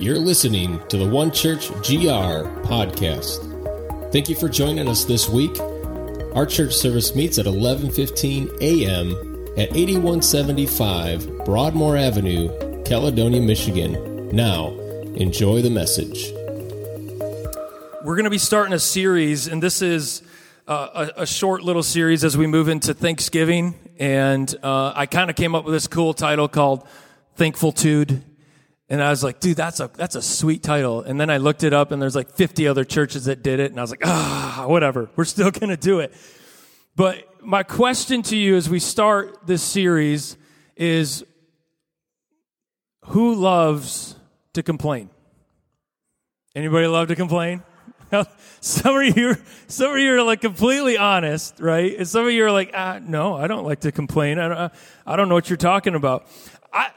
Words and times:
You're 0.00 0.20
listening 0.20 0.80
to 0.90 0.96
the 0.96 1.08
One 1.08 1.32
Church 1.32 1.70
GR 1.70 2.46
podcast. 2.68 3.42
Thank 4.12 4.28
you 4.28 4.36
for 4.36 4.48
joining 4.48 4.86
us 4.86 5.04
this 5.04 5.28
week. 5.28 5.58
Our 6.36 6.46
church 6.46 6.72
service 6.72 7.16
meets 7.16 7.36
at 7.36 7.46
11:15 7.46 8.60
a.m. 8.60 9.10
at 9.58 9.76
8175 9.76 11.44
Broadmoor 11.44 11.96
Avenue, 11.96 12.48
Caledonia, 12.84 13.40
Michigan. 13.40 14.28
Now, 14.28 14.68
enjoy 15.16 15.62
the 15.62 15.70
message. 15.70 16.30
We're 18.04 18.14
going 18.14 18.22
to 18.22 18.30
be 18.30 18.38
starting 18.38 18.74
a 18.74 18.78
series, 18.78 19.48
and 19.48 19.60
this 19.60 19.82
is 19.82 20.22
uh, 20.68 21.08
a, 21.16 21.22
a, 21.22 21.26
short 21.26 21.64
little 21.64 21.82
series 21.82 22.22
as 22.22 22.36
we 22.36 22.46
move 22.46 22.68
into 22.68 22.94
Thanksgiving. 22.94 23.74
And 23.98 24.54
uh, 24.62 24.92
I 24.94 25.06
kind 25.06 25.28
of 25.28 25.34
came 25.34 25.56
up 25.56 25.64
with 25.64 25.74
this 25.74 25.88
cool 25.88 26.14
title 26.14 26.46
called 26.46 26.86
"Thankful 27.34 27.72
Thankfultude. 27.72 28.22
And 28.90 29.02
I 29.02 29.10
was 29.10 29.22
like, 29.22 29.40
dude, 29.40 29.56
that's 29.56 29.80
a, 29.80 29.90
that's 29.94 30.14
a 30.14 30.22
sweet 30.22 30.62
title. 30.62 31.02
And 31.02 31.20
then 31.20 31.28
I 31.28 31.36
looked 31.36 31.62
it 31.62 31.74
up 31.74 31.92
and 31.92 32.00
there's 32.00 32.16
like 32.16 32.30
50 32.30 32.66
other 32.66 32.84
churches 32.84 33.26
that 33.26 33.42
did 33.42 33.60
it. 33.60 33.70
And 33.70 33.78
I 33.78 33.82
was 33.82 33.90
like, 33.90 34.06
ah, 34.06 34.64
whatever. 34.66 35.10
We're 35.14 35.26
still 35.26 35.50
going 35.52 35.70
to 35.70 35.76
do 35.76 36.00
it. 36.00 36.14
But 36.96 37.44
my 37.44 37.62
question 37.62 38.22
to 38.22 38.36
you 38.36 38.56
as 38.56 38.68
we 38.68 38.80
start 38.80 39.46
this 39.46 39.62
series 39.62 40.36
is 40.76 41.24
who 43.06 43.34
loves 43.34 44.16
to 44.54 44.62
complain? 44.62 45.10
Anybody 46.54 46.86
love 46.86 47.08
to 47.08 47.16
complain? 47.16 47.62
some 48.60 48.96
of 48.96 49.16
you, 49.16 49.36
some 49.66 49.92
of 49.92 49.98
you 49.98 50.14
are 50.14 50.22
like 50.22 50.40
completely 50.40 50.96
honest, 50.96 51.60
right? 51.60 51.94
And 51.94 52.08
some 52.08 52.26
of 52.26 52.32
you 52.32 52.44
are 52.44 52.50
like, 52.50 52.70
ah, 52.74 53.00
no, 53.02 53.34
I 53.34 53.46
don't 53.48 53.64
like 53.64 53.80
to 53.80 53.92
complain. 53.92 54.38
I 54.38 54.48
don't, 54.48 54.72
I 55.06 55.16
don't 55.16 55.28
know 55.28 55.34
what 55.34 55.50
you're 55.50 55.56
talking 55.58 55.94
about. 55.94 56.26
I, 56.72 56.90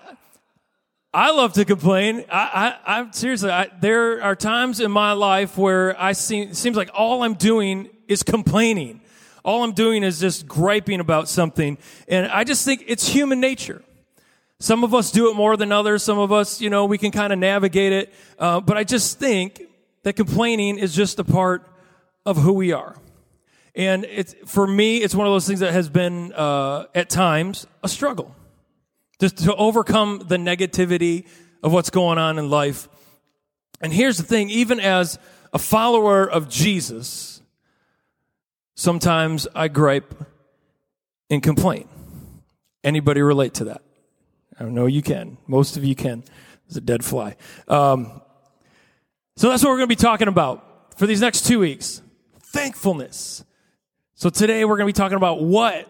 I 1.14 1.32
love 1.32 1.54
to 1.54 1.66
complain. 1.66 2.24
I, 2.32 2.78
I, 2.86 3.00
am 3.00 3.12
seriously. 3.12 3.50
I, 3.50 3.70
there 3.82 4.24
are 4.24 4.36
times 4.36 4.80
in 4.80 4.92
my 4.92 5.12
life 5.12 5.58
where 5.58 6.00
I 6.02 6.14
see, 6.14 6.42
it 6.44 6.56
seems 6.56 6.78
like 6.78 6.90
all 6.94 7.24
I'm 7.24 7.34
doing 7.34 7.90
is 8.08 8.24
complaining. 8.24 9.02
All 9.44 9.64
I'm 9.64 9.74
doing 9.74 10.04
is 10.04 10.22
just 10.22 10.48
griping 10.48 11.02
about 11.02 11.28
something, 11.28 11.78
and 12.08 12.28
I 12.28 12.44
just 12.44 12.64
think 12.64 12.86
it's 12.88 13.08
human 13.08 13.42
nature. 13.42 13.84
Some 14.60 14.84
of 14.84 14.94
us 14.94 15.12
do 15.12 15.30
it 15.30 15.36
more 15.36 15.58
than 15.58 15.72
others. 15.72 16.04
Some 16.04 16.20
of 16.20 16.32
us, 16.32 16.62
you 16.62 16.70
know, 16.70 16.86
we 16.86 17.00
can 17.00 17.12
kind 17.12 17.34
of 17.34 17.40
navigate 17.40 17.92
it. 17.92 18.14
Uh, 18.38 18.62
but 18.62 18.78
I 18.78 18.84
just 18.84 19.18
think 19.18 19.64
that 20.04 20.14
complaining 20.14 20.78
is 20.78 20.96
just 20.96 21.18
a 21.18 21.24
part 21.24 21.68
of 22.28 22.38
who 22.38 22.54
we 22.54 22.72
are. 22.72 22.96
And 23.74 24.06
it's, 24.06 24.36
for 24.46 24.68
me, 24.68 24.98
it's 24.98 25.16
one 25.16 25.26
of 25.26 25.34
those 25.34 25.48
things 25.48 25.62
that 25.62 25.74
has 25.74 25.90
been, 25.90 26.32
uh, 26.34 26.86
at 26.94 27.10
times, 27.10 27.66
a 27.84 27.90
struggle. 27.90 28.36
Just 29.22 29.38
to 29.44 29.56
overcome 29.56 30.24
the 30.28 30.38
negativity 30.38 31.28
of 31.62 31.72
what's 31.72 31.92
going 31.92 32.18
on 32.18 32.40
in 32.40 32.50
life. 32.50 32.90
And 33.80 33.94
here's 33.94 34.18
the 34.18 34.24
thing, 34.24 34.50
even 34.50 34.80
as 34.80 35.20
a 35.54 35.60
follower 35.60 36.28
of 36.28 36.50
Jesus, 36.50 37.40
sometimes 38.74 39.48
I 39.54 39.68
gripe 39.68 40.16
and 41.30 41.44
complain. 41.44 41.88
Anybody 42.84 43.22
relate 43.22 43.54
to 43.56 43.66
that? 43.66 43.84
I 44.60 44.64
know 44.64 44.88
you 44.88 45.04
can. 45.04 45.38
Most 45.46 45.78
of 45.78 45.84
you 45.84 45.94
can. 45.94 46.24
There's 46.68 46.78
a 46.78 46.82
dead 46.82 47.06
fly. 47.06 47.36
Um, 47.68 48.24
so 49.36 49.50
that's 49.50 49.64
what 49.64 49.70
we're 49.70 49.78
going 49.78 49.90
to 49.90 49.96
be 49.96 50.02
talking 50.02 50.30
about 50.30 50.98
for 50.98 51.06
these 51.06 51.22
next 51.22 51.46
two 51.46 51.60
weeks. 51.60 52.02
Thankfulness. 52.40 53.44
So 54.16 54.32
today 54.32 54.66
we're 54.66 54.78
going 54.78 54.88
to 54.88 54.94
be 54.94 54.98
talking 54.98 55.18
about 55.18 55.44
what 55.44 55.88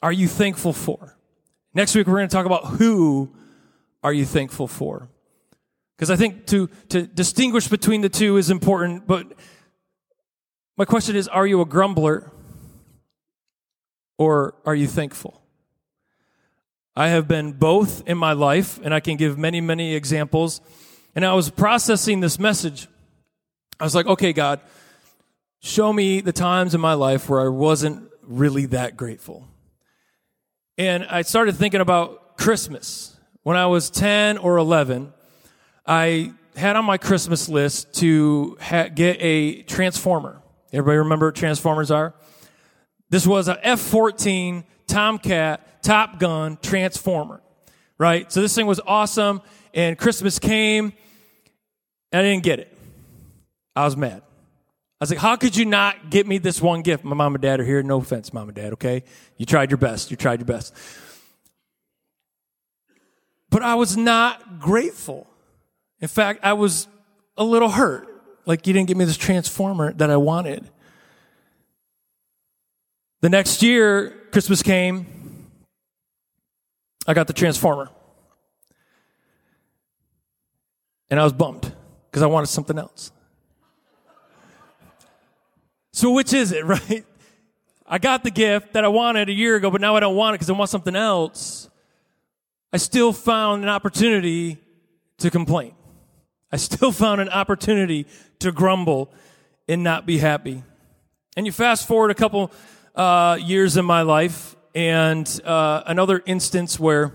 are 0.00 0.12
you 0.12 0.28
thankful 0.28 0.72
for? 0.72 1.17
Next 1.78 1.94
week 1.94 2.08
we're 2.08 2.16
going 2.16 2.28
to 2.28 2.34
talk 2.34 2.44
about 2.44 2.64
who 2.64 3.30
are 4.02 4.12
you 4.12 4.24
thankful 4.24 4.66
for? 4.66 5.08
Because 5.94 6.10
I 6.10 6.16
think 6.16 6.46
to, 6.46 6.66
to 6.88 7.06
distinguish 7.06 7.68
between 7.68 8.00
the 8.00 8.08
two 8.08 8.36
is 8.36 8.50
important, 8.50 9.06
but 9.06 9.32
my 10.76 10.84
question 10.84 11.14
is, 11.14 11.28
are 11.28 11.46
you 11.46 11.60
a 11.60 11.64
grumbler 11.64 12.32
or 14.18 14.56
are 14.66 14.74
you 14.74 14.88
thankful? 14.88 15.40
I 16.96 17.10
have 17.10 17.28
been 17.28 17.52
both 17.52 18.02
in 18.08 18.18
my 18.18 18.32
life, 18.32 18.80
and 18.82 18.92
I 18.92 18.98
can 18.98 19.16
give 19.16 19.38
many, 19.38 19.60
many 19.60 19.94
examples. 19.94 20.60
And 21.14 21.24
I 21.24 21.34
was 21.34 21.48
processing 21.48 22.18
this 22.18 22.40
message. 22.40 22.88
I 23.78 23.84
was 23.84 23.94
like, 23.94 24.06
okay, 24.06 24.32
God, 24.32 24.58
show 25.60 25.92
me 25.92 26.22
the 26.22 26.32
times 26.32 26.74
in 26.74 26.80
my 26.80 26.94
life 26.94 27.28
where 27.28 27.40
I 27.40 27.46
wasn't 27.46 28.10
really 28.24 28.66
that 28.66 28.96
grateful. 28.96 29.46
And 30.78 31.04
I 31.06 31.22
started 31.22 31.56
thinking 31.56 31.80
about 31.80 32.38
Christmas. 32.38 33.16
When 33.42 33.56
I 33.56 33.66
was 33.66 33.90
10 33.90 34.38
or 34.38 34.58
11, 34.58 35.12
I 35.84 36.32
had 36.54 36.76
on 36.76 36.84
my 36.84 36.98
Christmas 36.98 37.48
list 37.48 37.94
to 37.94 38.56
ha- 38.60 38.86
get 38.86 39.16
a 39.20 39.62
transformer. 39.62 40.40
Everybody 40.72 40.98
remember 40.98 41.26
what 41.26 41.34
transformers 41.34 41.90
are? 41.90 42.14
This 43.10 43.26
was 43.26 43.48
a 43.48 43.58
F 43.66 43.80
14 43.80 44.62
Tomcat 44.86 45.82
Top 45.82 46.20
Gun 46.20 46.58
transformer, 46.62 47.40
right? 47.98 48.30
So 48.30 48.40
this 48.40 48.54
thing 48.54 48.66
was 48.66 48.80
awesome, 48.86 49.42
and 49.74 49.98
Christmas 49.98 50.38
came, 50.38 50.92
and 52.12 52.20
I 52.20 52.22
didn't 52.22 52.44
get 52.44 52.60
it. 52.60 52.76
I 53.74 53.84
was 53.84 53.96
mad. 53.96 54.22
I 55.00 55.04
was 55.04 55.10
like, 55.10 55.20
how 55.20 55.36
could 55.36 55.56
you 55.56 55.64
not 55.64 56.10
get 56.10 56.26
me 56.26 56.38
this 56.38 56.60
one 56.60 56.82
gift? 56.82 57.04
My 57.04 57.14
mom 57.14 57.36
and 57.36 57.42
dad 57.42 57.60
are 57.60 57.64
here. 57.64 57.82
No 57.84 57.98
offense, 57.98 58.32
mom 58.32 58.48
and 58.48 58.56
dad, 58.56 58.72
okay? 58.72 59.04
You 59.36 59.46
tried 59.46 59.70
your 59.70 59.78
best. 59.78 60.10
You 60.10 60.16
tried 60.16 60.40
your 60.40 60.46
best. 60.46 60.74
But 63.48 63.62
I 63.62 63.76
was 63.76 63.96
not 63.96 64.58
grateful. 64.58 65.28
In 66.00 66.08
fact, 66.08 66.40
I 66.42 66.54
was 66.54 66.88
a 67.36 67.44
little 67.44 67.68
hurt. 67.68 68.08
Like, 68.44 68.66
you 68.66 68.72
didn't 68.72 68.88
give 68.88 68.96
me 68.96 69.04
this 69.04 69.16
transformer 69.16 69.92
that 69.92 70.10
I 70.10 70.16
wanted. 70.16 70.68
The 73.20 73.28
next 73.28 73.62
year, 73.62 74.10
Christmas 74.32 74.62
came. 74.62 75.06
I 77.06 77.14
got 77.14 77.28
the 77.28 77.32
transformer. 77.32 77.88
And 81.08 81.20
I 81.20 81.24
was 81.24 81.32
bummed 81.32 81.72
because 82.10 82.22
I 82.22 82.26
wanted 82.26 82.48
something 82.48 82.78
else. 82.78 83.12
So 85.92 86.10
which 86.10 86.32
is 86.32 86.52
it, 86.52 86.64
right? 86.66 87.04
I 87.86 87.98
got 87.98 88.22
the 88.22 88.30
gift 88.30 88.74
that 88.74 88.84
I 88.84 88.88
wanted 88.88 89.28
a 89.28 89.32
year 89.32 89.56
ago, 89.56 89.70
but 89.70 89.80
now 89.80 89.96
I 89.96 90.00
don't 90.00 90.16
want 90.16 90.34
it 90.34 90.38
because 90.38 90.50
I 90.50 90.52
want 90.52 90.70
something 90.70 90.94
else. 90.94 91.70
I 92.72 92.76
still 92.76 93.12
found 93.12 93.62
an 93.62 93.70
opportunity 93.70 94.58
to 95.18 95.30
complain. 95.30 95.74
I 96.52 96.56
still 96.56 96.92
found 97.04 97.20
an 97.20 97.30
opportunity 97.30 98.06
to 98.40 98.52
grumble 98.52 99.12
and 99.68 99.82
not 99.82 100.06
be 100.06 100.18
happy. 100.18 100.62
And 101.36 101.46
you 101.46 101.52
fast 101.52 101.86
forward 101.86 102.10
a 102.10 102.14
couple 102.14 102.52
uh, 102.94 103.38
years 103.40 103.76
in 103.76 103.84
my 103.84 104.02
life, 104.02 104.56
and 104.74 105.28
uh, 105.44 105.82
another 105.86 106.22
instance 106.26 106.78
where 106.78 107.14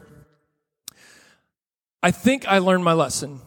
I 2.01 2.11
think 2.11 2.47
I 2.47 2.59
learned 2.59 2.83
my 2.83 2.93
lesson 2.93 3.41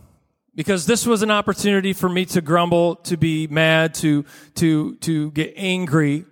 because 0.57 0.87
this 0.87 1.07
was 1.07 1.23
an 1.23 1.31
opportunity 1.31 1.93
for 1.93 2.09
me 2.09 2.25
to 2.25 2.41
grumble, 2.41 2.97
to 2.97 3.17
be 3.17 3.47
mad, 3.47 3.95
to, 3.95 4.25
to, 4.55 4.97
to 4.97 5.31
get 5.33 5.53
angry. 5.55 6.25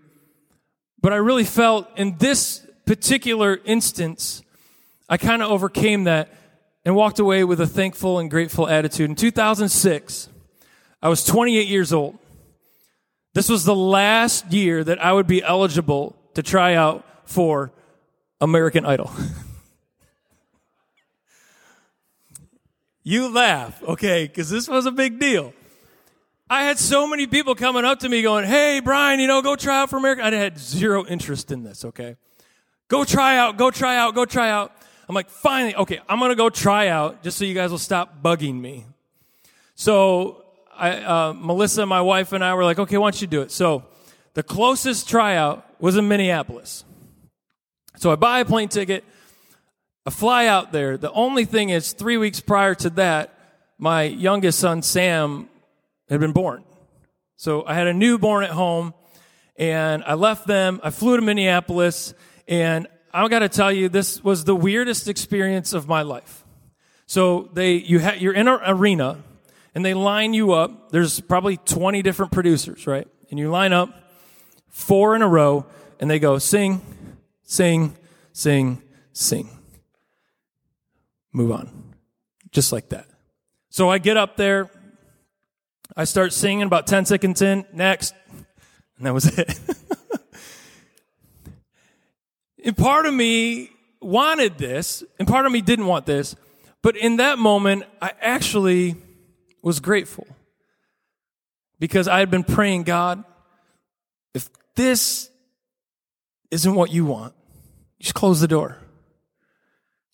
But 1.00 1.12
I 1.12 1.16
really 1.16 1.44
felt 1.44 1.86
in 1.96 2.16
this 2.16 2.66
particular 2.86 3.60
instance, 3.66 4.42
I 5.08 5.18
kind 5.18 5.42
of 5.42 5.50
overcame 5.50 6.04
that 6.04 6.32
and 6.86 6.96
walked 6.96 7.18
away 7.18 7.44
with 7.44 7.60
a 7.60 7.66
thankful 7.66 8.18
and 8.18 8.30
grateful 8.30 8.66
attitude. 8.66 9.10
In 9.10 9.16
2006, 9.16 10.28
I 11.02 11.08
was 11.08 11.22
28 11.22 11.68
years 11.68 11.92
old. 11.92 12.18
This 13.34 13.50
was 13.50 13.64
the 13.64 13.76
last 13.76 14.52
year 14.52 14.82
that 14.82 15.04
I 15.04 15.12
would 15.12 15.26
be 15.26 15.42
eligible 15.42 16.16
to 16.34 16.42
try 16.42 16.74
out 16.74 17.04
for 17.26 17.72
American 18.40 18.86
Idol. 18.86 19.10
You 23.04 23.28
laugh, 23.28 23.82
okay, 23.82 24.26
because 24.26 24.48
this 24.48 24.66
was 24.66 24.86
a 24.86 24.90
big 24.90 25.20
deal. 25.20 25.52
I 26.48 26.64
had 26.64 26.78
so 26.78 27.06
many 27.06 27.26
people 27.26 27.54
coming 27.54 27.84
up 27.84 28.00
to 28.00 28.08
me 28.08 28.22
going, 28.22 28.46
Hey, 28.46 28.80
Brian, 28.80 29.20
you 29.20 29.26
know, 29.26 29.42
go 29.42 29.56
try 29.56 29.82
out 29.82 29.90
for 29.90 29.98
America. 29.98 30.24
I 30.24 30.30
had 30.30 30.58
zero 30.58 31.06
interest 31.06 31.52
in 31.52 31.62
this, 31.62 31.84
okay? 31.84 32.16
Go 32.88 33.04
try 33.04 33.36
out, 33.36 33.58
go 33.58 33.70
try 33.70 33.96
out, 33.96 34.14
go 34.14 34.24
try 34.24 34.50
out. 34.50 34.72
I'm 35.08 35.14
like, 35.14 35.28
finally, 35.28 35.76
okay, 35.76 36.00
I'm 36.08 36.18
gonna 36.18 36.34
go 36.34 36.48
try 36.48 36.88
out 36.88 37.22
just 37.22 37.36
so 37.36 37.44
you 37.44 37.54
guys 37.54 37.70
will 37.70 37.78
stop 37.78 38.22
bugging 38.22 38.58
me. 38.58 38.86
So, 39.74 40.44
I, 40.74 40.90
uh, 40.92 41.32
Melissa, 41.34 41.84
my 41.84 42.00
wife, 42.00 42.32
and 42.32 42.42
I 42.42 42.54
were 42.54 42.64
like, 42.64 42.78
okay, 42.78 42.96
why 42.96 43.10
don't 43.10 43.20
you 43.20 43.26
do 43.26 43.42
it? 43.42 43.50
So, 43.50 43.84
the 44.34 44.42
closest 44.42 45.08
tryout 45.08 45.66
was 45.78 45.96
in 45.96 46.08
Minneapolis. 46.08 46.84
So 47.96 48.10
I 48.10 48.16
buy 48.16 48.40
a 48.40 48.44
plane 48.44 48.68
ticket. 48.68 49.04
I 50.06 50.10
fly 50.10 50.46
out 50.46 50.72
there. 50.72 50.96
The 50.96 51.12
only 51.12 51.44
thing 51.44 51.70
is, 51.70 51.92
three 51.92 52.16
weeks 52.16 52.40
prior 52.40 52.74
to 52.76 52.90
that, 52.90 53.38
my 53.78 54.02
youngest 54.02 54.58
son, 54.58 54.82
Sam, 54.82 55.48
had 56.08 56.20
been 56.20 56.32
born. 56.32 56.64
So 57.36 57.64
I 57.66 57.74
had 57.74 57.86
a 57.86 57.94
newborn 57.94 58.44
at 58.44 58.50
home 58.50 58.94
and 59.56 60.04
I 60.04 60.14
left 60.14 60.46
them. 60.46 60.80
I 60.82 60.90
flew 60.90 61.16
to 61.16 61.22
Minneapolis 61.22 62.14
and 62.46 62.86
I 63.12 63.26
got 63.28 63.40
to 63.40 63.48
tell 63.48 63.72
you, 63.72 63.88
this 63.88 64.22
was 64.22 64.44
the 64.44 64.54
weirdest 64.54 65.08
experience 65.08 65.72
of 65.72 65.88
my 65.88 66.02
life. 66.02 66.44
So 67.06 67.48
they, 67.52 67.74
you 67.74 68.00
ha- 68.00 68.16
you're 68.18 68.32
in 68.32 68.48
an 68.48 68.60
arena 68.66 69.22
and 69.74 69.84
they 69.84 69.94
line 69.94 70.34
you 70.34 70.52
up. 70.52 70.90
There's 70.90 71.20
probably 71.20 71.56
20 71.56 72.02
different 72.02 72.32
producers, 72.32 72.86
right? 72.86 73.08
And 73.30 73.38
you 73.38 73.50
line 73.50 73.72
up 73.72 73.90
four 74.74 75.14
in 75.14 75.22
a 75.22 75.28
row, 75.28 75.66
and 76.00 76.10
they 76.10 76.18
go 76.18 76.38
sing, 76.38 76.82
sing, 77.44 77.96
sing, 78.32 78.82
sing. 79.12 79.48
Move 81.34 81.50
on. 81.50 81.94
Just 82.52 82.72
like 82.72 82.88
that. 82.90 83.06
So 83.68 83.90
I 83.90 83.98
get 83.98 84.16
up 84.16 84.36
there, 84.36 84.70
I 85.96 86.04
start 86.04 86.32
singing 86.32 86.62
about 86.62 86.86
10 86.86 87.06
seconds 87.06 87.42
in, 87.42 87.66
next, 87.72 88.14
and 88.96 89.06
that 89.06 89.12
was 89.12 89.26
it. 89.38 89.58
and 92.64 92.76
part 92.76 93.06
of 93.06 93.12
me 93.12 93.70
wanted 94.00 94.58
this, 94.58 95.02
and 95.18 95.26
part 95.26 95.44
of 95.44 95.50
me 95.50 95.60
didn't 95.60 95.86
want 95.86 96.06
this, 96.06 96.36
but 96.82 96.96
in 96.96 97.16
that 97.16 97.36
moment, 97.36 97.82
I 98.00 98.12
actually 98.20 98.94
was 99.60 99.80
grateful 99.80 100.28
because 101.80 102.06
I 102.06 102.20
had 102.20 102.30
been 102.30 102.44
praying, 102.44 102.84
God, 102.84 103.24
if 104.34 104.48
this 104.76 105.30
isn't 106.52 106.74
what 106.74 106.92
you 106.92 107.04
want, 107.04 107.34
just 107.98 108.14
close 108.14 108.40
the 108.40 108.46
door. 108.46 108.78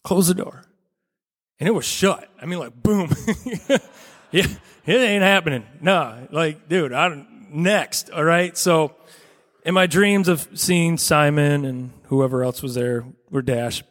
Close 0.03 0.29
the 0.29 0.35
door 0.35 0.65
and 1.61 1.69
it 1.69 1.73
was 1.73 1.85
shut. 1.85 2.29
I 2.41 2.47
mean, 2.47 2.59
like, 2.59 2.83
boom. 2.83 3.13
yeah, 4.33 4.47
it 4.87 4.97
ain't 4.97 5.23
happening. 5.23 5.67
Nah, 5.81 6.17
like, 6.31 6.69
dude, 6.69 6.93
I 6.93 7.25
next. 7.51 8.11
All 8.11 8.25
right. 8.25 8.57
So, 8.57 8.97
in 9.65 9.75
my 9.75 9.87
dreams 9.87 10.27
of 10.27 10.49
seeing 10.55 10.97
Simon 10.97 11.67
and 11.67 11.93
whoever 12.05 12.43
else 12.43 12.63
was 12.63 12.75
there 12.75 13.05
were 13.31 13.43
Dash, 13.43 13.83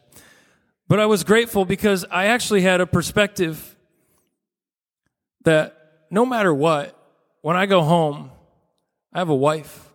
but 0.88 0.98
I 0.98 1.06
was 1.06 1.22
grateful 1.22 1.64
because 1.64 2.04
I 2.10 2.26
actually 2.26 2.62
had 2.62 2.80
a 2.80 2.86
perspective 2.86 3.76
that 5.44 5.76
no 6.10 6.26
matter 6.26 6.52
what, 6.52 6.96
when 7.42 7.56
I 7.56 7.66
go 7.66 7.82
home, 7.82 8.32
I 9.12 9.20
have 9.20 9.28
a 9.28 9.34
wife, 9.34 9.88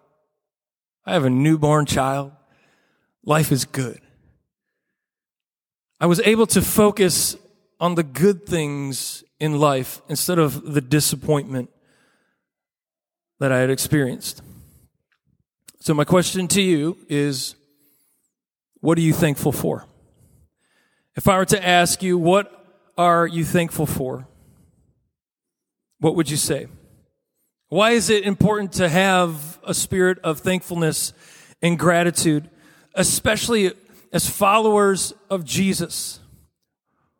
I 1.05 1.13
have 1.13 1.25
a 1.25 1.29
newborn 1.29 1.85
child. 1.85 2.31
Life 3.25 3.51
is 3.51 3.65
good. 3.65 3.99
I 5.99 6.05
was 6.05 6.19
able 6.21 6.45
to 6.47 6.61
focus 6.61 7.35
on 7.85 7.93
the 7.93 8.01
good 8.01 8.47
things 8.47 9.23
in 9.39 9.59
life 9.59 10.01
instead 10.09 10.39
of 10.39 10.73
the 10.73 10.81
disappointment 10.81 11.69
that 13.39 13.51
I 13.51 13.59
had 13.59 13.69
experienced. 13.69 14.41
So, 15.81 15.93
my 15.93 16.03
question 16.03 16.47
to 16.47 16.63
you 16.63 16.97
is 17.09 17.53
what 18.79 18.97
are 18.97 19.01
you 19.01 19.13
thankful 19.13 19.51
for? 19.51 19.85
If 21.15 21.27
I 21.27 21.37
were 21.37 21.45
to 21.45 21.63
ask 21.63 22.01
you, 22.01 22.17
what 22.17 22.51
are 22.97 23.27
you 23.27 23.45
thankful 23.45 23.85
for? 23.85 24.27
What 25.99 26.15
would 26.15 26.27
you 26.27 26.37
say? 26.37 26.65
Why 27.67 27.91
is 27.91 28.09
it 28.09 28.23
important 28.23 28.73
to 28.73 28.89
have 28.89 29.59
a 29.63 29.75
spirit 29.75 30.17
of 30.23 30.39
thankfulness 30.39 31.13
and 31.61 31.77
gratitude, 31.77 32.49
especially 32.95 33.73
as 34.11 34.27
followers 34.27 35.13
of 35.29 35.45
Jesus? 35.45 36.19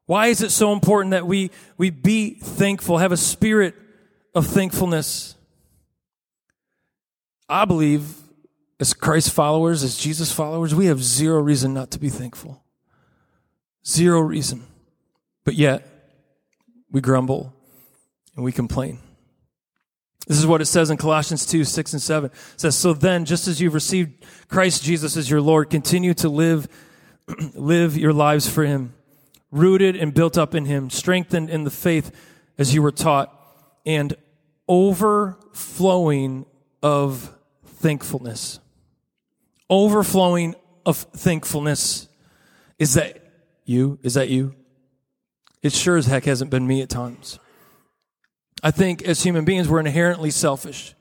Why 0.06 0.28
is 0.28 0.42
it 0.42 0.52
so 0.52 0.72
important 0.72 1.12
that 1.12 1.26
we, 1.26 1.52
we 1.78 1.90
be 1.90 2.36
thankful, 2.36 3.00
have 3.00 3.12
a 3.12 3.18
spirit 3.18 3.76
of 4.36 4.46
thankfulness? 4.46 5.36
I 7.50 7.66
believe 7.66 8.16
as 8.80 8.94
Christ 8.94 9.32
followers, 9.32 9.84
as 9.84 9.98
Jesus 9.98 10.32
followers, 10.32 10.76
we 10.76 10.88
have 10.88 11.02
zero 11.02 11.40
reason 11.42 11.74
not 11.74 11.92
to 11.92 12.00
be 12.00 12.10
thankful. 12.10 12.64
Zero 13.86 14.20
reason. 14.20 14.66
But 15.44 15.56
yet, 15.56 15.88
we 16.92 17.02
grumble 17.02 17.54
and 18.36 18.44
we 18.44 18.52
complain. 18.52 19.00
This 20.28 20.38
is 20.38 20.48
what 20.48 20.62
it 20.62 20.66
says 20.66 20.90
in 20.90 20.98
Colossians 20.98 21.46
2, 21.46 21.64
6 21.64 21.94
and 21.94 22.02
7. 22.02 22.32
It 22.32 22.36
says, 22.58 22.76
So 22.76 22.94
then, 22.94 23.26
just 23.26 23.48
as 23.48 23.62
you've 23.62 23.76
received 23.76 24.26
Christ 24.48 24.84
Jesus 24.84 25.18
as 25.18 25.30
your 25.30 25.42
Lord, 25.42 25.70
continue 25.70 26.16
to 26.16 26.30
live, 26.30 26.68
live 27.54 27.96
your 27.96 28.14
lives 28.14 28.50
for 28.50 28.66
him 28.66 28.95
rooted 29.56 29.96
and 29.96 30.14
built 30.14 30.38
up 30.38 30.54
in 30.54 30.66
Him, 30.66 30.90
strengthened 30.90 31.50
in 31.50 31.64
the 31.64 31.72
faith 31.72 32.12
as 32.58 32.74
you 32.74 32.82
were 32.82 32.92
taught, 32.92 33.34
and 33.86 34.16
overflowing 34.68 36.46
of 36.84 37.32
thankfulness. 37.66 38.60
Overflowing 39.70 40.56
of 40.86 40.98
thankfulness. 40.98 42.08
Is 42.78 42.96
that 42.96 43.22
you? 43.64 43.98
Is 44.04 44.14
that 44.16 44.30
you? 44.30 44.56
It 45.64 45.72
sure 45.72 45.98
as 45.98 46.06
heck 46.06 46.26
hasn't 46.26 46.52
been 46.52 46.68
me 46.68 46.82
at 46.82 46.90
times. 46.90 47.40
I 48.62 48.72
think 48.72 49.04
as 49.04 49.24
human 49.24 49.46
beings, 49.46 49.70
we're 49.70 49.80
inherently 49.80 50.32
selfish. 50.32 50.94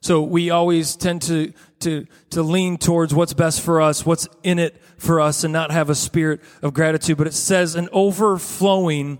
So 0.00 0.22
we 0.22 0.50
always 0.50 0.96
tend 0.96 1.22
to, 1.22 1.52
to, 1.80 2.06
to 2.30 2.42
lean 2.42 2.76
towards 2.78 3.14
what's 3.14 3.32
best 3.32 3.60
for 3.60 3.80
us, 3.80 4.06
what's 4.06 4.28
in 4.42 4.58
it 4.58 4.80
for 4.98 5.20
us, 5.20 5.44
and 5.44 5.52
not 5.52 5.70
have 5.70 5.90
a 5.90 5.94
spirit 5.94 6.40
of 6.62 6.74
gratitude. 6.74 7.16
But 7.16 7.26
it 7.26 7.34
says 7.34 7.74
an 7.74 7.88
overflowing 7.92 9.18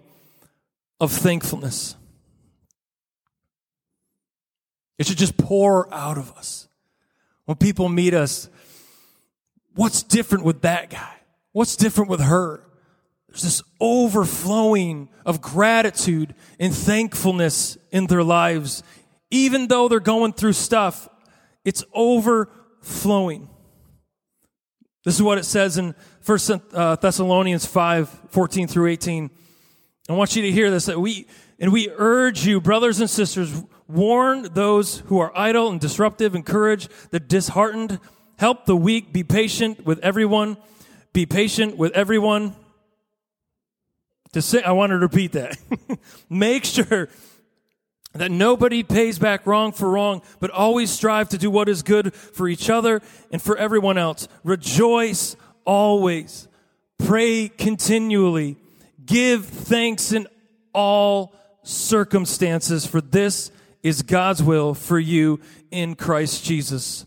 of 1.01 1.13
thankfulness. 1.13 1.97
It 4.99 5.07
should 5.07 5.19
just 5.19 5.39
pour 5.39 5.93
out 5.93 6.19
of 6.19 6.33
us. 6.33 6.69
When 7.47 7.57
people 7.57 7.89
meet 7.89 8.15
us, 8.15 8.49
what's 9.75 10.03
different 10.03 10.45
with 10.45 10.61
that 10.63 10.91
guy? 10.91 11.15
What's 11.53 11.75
different 11.75 12.11
with 12.11 12.21
her? 12.21 12.63
There's 13.29 13.43
this 13.43 13.63
overflowing 13.81 15.09
of 15.25 15.41
gratitude 15.41 16.35
and 16.59 16.75
thankfulness 16.75 17.79
in 17.91 18.09
their 18.09 18.25
lives, 18.25 18.83
even 19.31 19.69
though 19.69 19.89
they're 19.89 20.01
going 20.01 20.33
through 20.33 20.53
stuff, 20.53 21.09
it's 21.65 21.85
overflowing. 21.95 23.49
This 25.05 25.15
is 25.15 25.23
what 25.23 25.39
it 25.39 25.45
says 25.45 25.79
in 25.79 25.95
1 26.25 26.39
uh, 26.73 26.97
Thessalonians 26.97 27.67
5 27.67 28.09
14 28.29 28.69
through 28.69 28.89
18. 28.89 29.31
I 30.09 30.13
want 30.13 30.37
you 30.37 30.43
to 30.43 30.53
hear 30.53 30.71
this 30.71 30.87
that 30.87 31.01
we, 31.01 31.27
and 31.59 31.73
we 31.73 31.89
urge 31.97 32.47
you, 32.47 32.61
brothers 32.61 33.01
and 33.01 33.09
sisters, 33.09 33.65
warn 33.89 34.49
those 34.55 34.99
who 35.07 35.19
are 35.19 35.33
idle 35.37 35.69
and 35.69 35.81
disruptive, 35.81 36.35
encourage 36.35 36.89
the 37.11 37.21
disheartened, 37.21 37.99
help 38.39 38.67
the 38.67 38.77
weak, 38.77 39.13
be 39.13 39.25
patient 39.25 39.85
with 39.85 39.99
everyone, 40.01 40.57
be 41.13 41.27
patient 41.27 41.77
with 41.77 41.93
everyone. 41.93 42.55
To 44.35 44.43
say, 44.43 44.63
I 44.63 44.73
want 44.73 44.91
to 44.91 44.99
repeat 44.99 45.33
that. 45.33 45.59
Make 46.31 46.65
sure 46.65 47.09
that 48.13 48.31
nobody 48.31 48.83
pays 48.83 49.19
back 49.19 49.47
wrong 49.47 49.73
for 49.73 49.89
wrong, 49.89 50.23
but 50.41 50.51
always 50.51 50.91
strive 50.91 51.29
to 51.29 51.39
do 51.39 51.51
what 51.51 51.69
is 51.69 51.83
good 51.83 52.13
for 52.15 52.49
each 52.49 52.69
other 52.69 53.01
and 53.31 53.41
for 53.41 53.57
everyone 53.57 53.97
else. 53.97 54.27
Rejoice 54.43 55.37
always. 55.65 56.49
Pray 56.99 57.49
continually. 57.49 58.57
Give 59.05 59.45
thanks 59.45 60.13
in 60.13 60.27
all 60.73 61.35
circumstances, 61.63 62.85
for 62.87 63.01
this 63.01 63.51
is 63.83 64.03
God's 64.03 64.43
will 64.43 64.75
for 64.75 64.99
you 64.99 65.41
in 65.71 65.95
Christ 65.95 66.45
Jesus. 66.45 67.07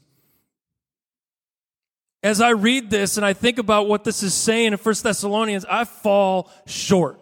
As 2.22 2.39
I 2.39 2.51
read 2.51 2.89
this 2.89 3.17
and 3.17 3.25
I 3.25 3.33
think 3.33 3.57
about 3.57 3.89
what 3.89 4.05
this 4.05 4.24
is 4.24 4.33
saying 4.33 4.72
in 4.72 4.79
1 4.79 4.95
Thessalonians, 5.03 5.65
I 5.69 5.83
fall 5.83 6.50
short. 6.65 7.19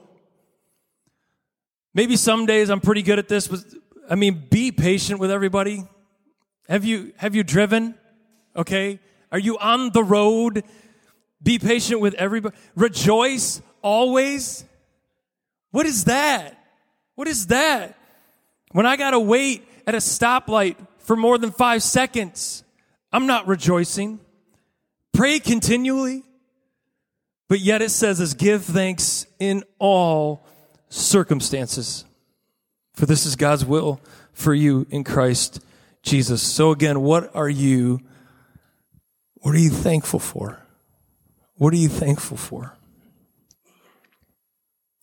Maybe 1.94 2.16
some 2.16 2.46
days 2.46 2.70
I'm 2.70 2.80
pretty 2.80 3.02
good 3.02 3.20
at 3.20 3.28
this, 3.28 3.48
but 3.48 3.60
I 4.10 4.16
mean, 4.16 4.46
be 4.50 4.72
patient 4.72 5.20
with 5.20 5.32
everybody. 5.32 5.84
Have 6.70 6.86
you, 6.86 7.14
have 7.18 7.36
you 7.36 7.44
driven? 7.44 7.96
Okay. 8.56 9.00
Are 9.32 9.40
you 9.40 9.58
on 9.58 9.92
the 9.92 10.04
road? 10.04 10.64
Be 11.44 11.60
patient 11.60 12.02
with 12.02 12.14
everybody. 12.16 12.56
Rejoice 12.76 13.62
always. 13.82 14.64
What 15.72 15.86
is 15.86 16.06
that? 16.06 16.58
What 17.16 17.28
is 17.28 17.48
that? 17.48 17.98
When 18.72 18.86
I 18.86 18.96
gotta 18.96 19.20
wait 19.20 19.68
at 19.86 19.96
a 19.96 20.00
stoplight 20.00 20.78
for 21.00 21.16
more 21.16 21.38
than 21.38 21.52
five 21.52 21.84
seconds, 21.84 22.64
I'm 23.12 23.28
not 23.28 23.48
rejoicing. 23.48 24.20
Pray 25.14 25.40
continually. 25.40 26.24
But 27.50 27.60
yet 27.60 27.82
it 27.82 27.92
says 27.92 28.22
is 28.22 28.34
give 28.34 28.64
thanks 28.64 29.26
in 29.38 29.66
all 29.78 30.48
circumstances. 30.92 32.06
For 32.94 33.06
this 33.06 33.26
is 33.26 33.36
God's 33.36 33.66
will 33.66 34.00
for 34.34 34.54
you 34.54 34.86
in 34.90 35.04
Christ 35.04 35.64
Jesus. 36.04 36.42
So 36.42 36.72
again, 36.72 37.02
what 37.02 37.36
are 37.36 37.50
you 37.50 38.02
what 39.36 39.56
are 39.56 39.60
you 39.60 39.72
thankful 39.72 40.20
for? 40.20 40.64
What 41.56 41.74
are 41.74 41.78
you 41.78 41.90
thankful 41.90 42.38
for? 42.38 42.78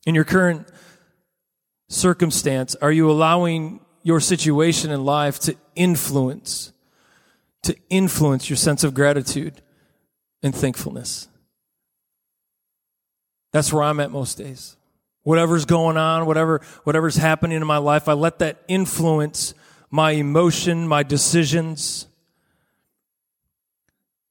In 0.05 0.15
your 0.15 0.23
current 0.23 0.65
circumstance, 1.89 2.73
are 2.75 2.91
you 2.91 3.11
allowing 3.11 3.81
your 4.01 4.21
situation 4.21 4.91
in 4.91 5.03
life 5.03 5.39
to 5.39 5.57
influence 5.75 6.71
to 7.63 7.75
influence 7.89 8.49
your 8.49 8.55
sense 8.55 8.85
of 8.85 8.93
gratitude 8.93 9.61
and 10.41 10.55
thankfulness? 10.55 11.27
That's 13.51 13.73
where 13.73 13.83
I'm 13.83 13.99
at 13.99 14.11
most 14.11 14.37
days. 14.37 14.77
Whatever's 15.29 15.63
going 15.63 15.95
on, 15.95 16.25
whatever, 16.25 16.59
whatever's 16.85 17.15
happening 17.15 17.55
in 17.55 17.67
my 17.67 17.77
life, 17.77 18.07
I 18.07 18.13
let 18.13 18.39
that 18.39 18.63
influence 18.67 19.53
my 19.91 20.13
emotion, 20.13 20.87
my 20.87 21.03
decisions. 21.03 22.07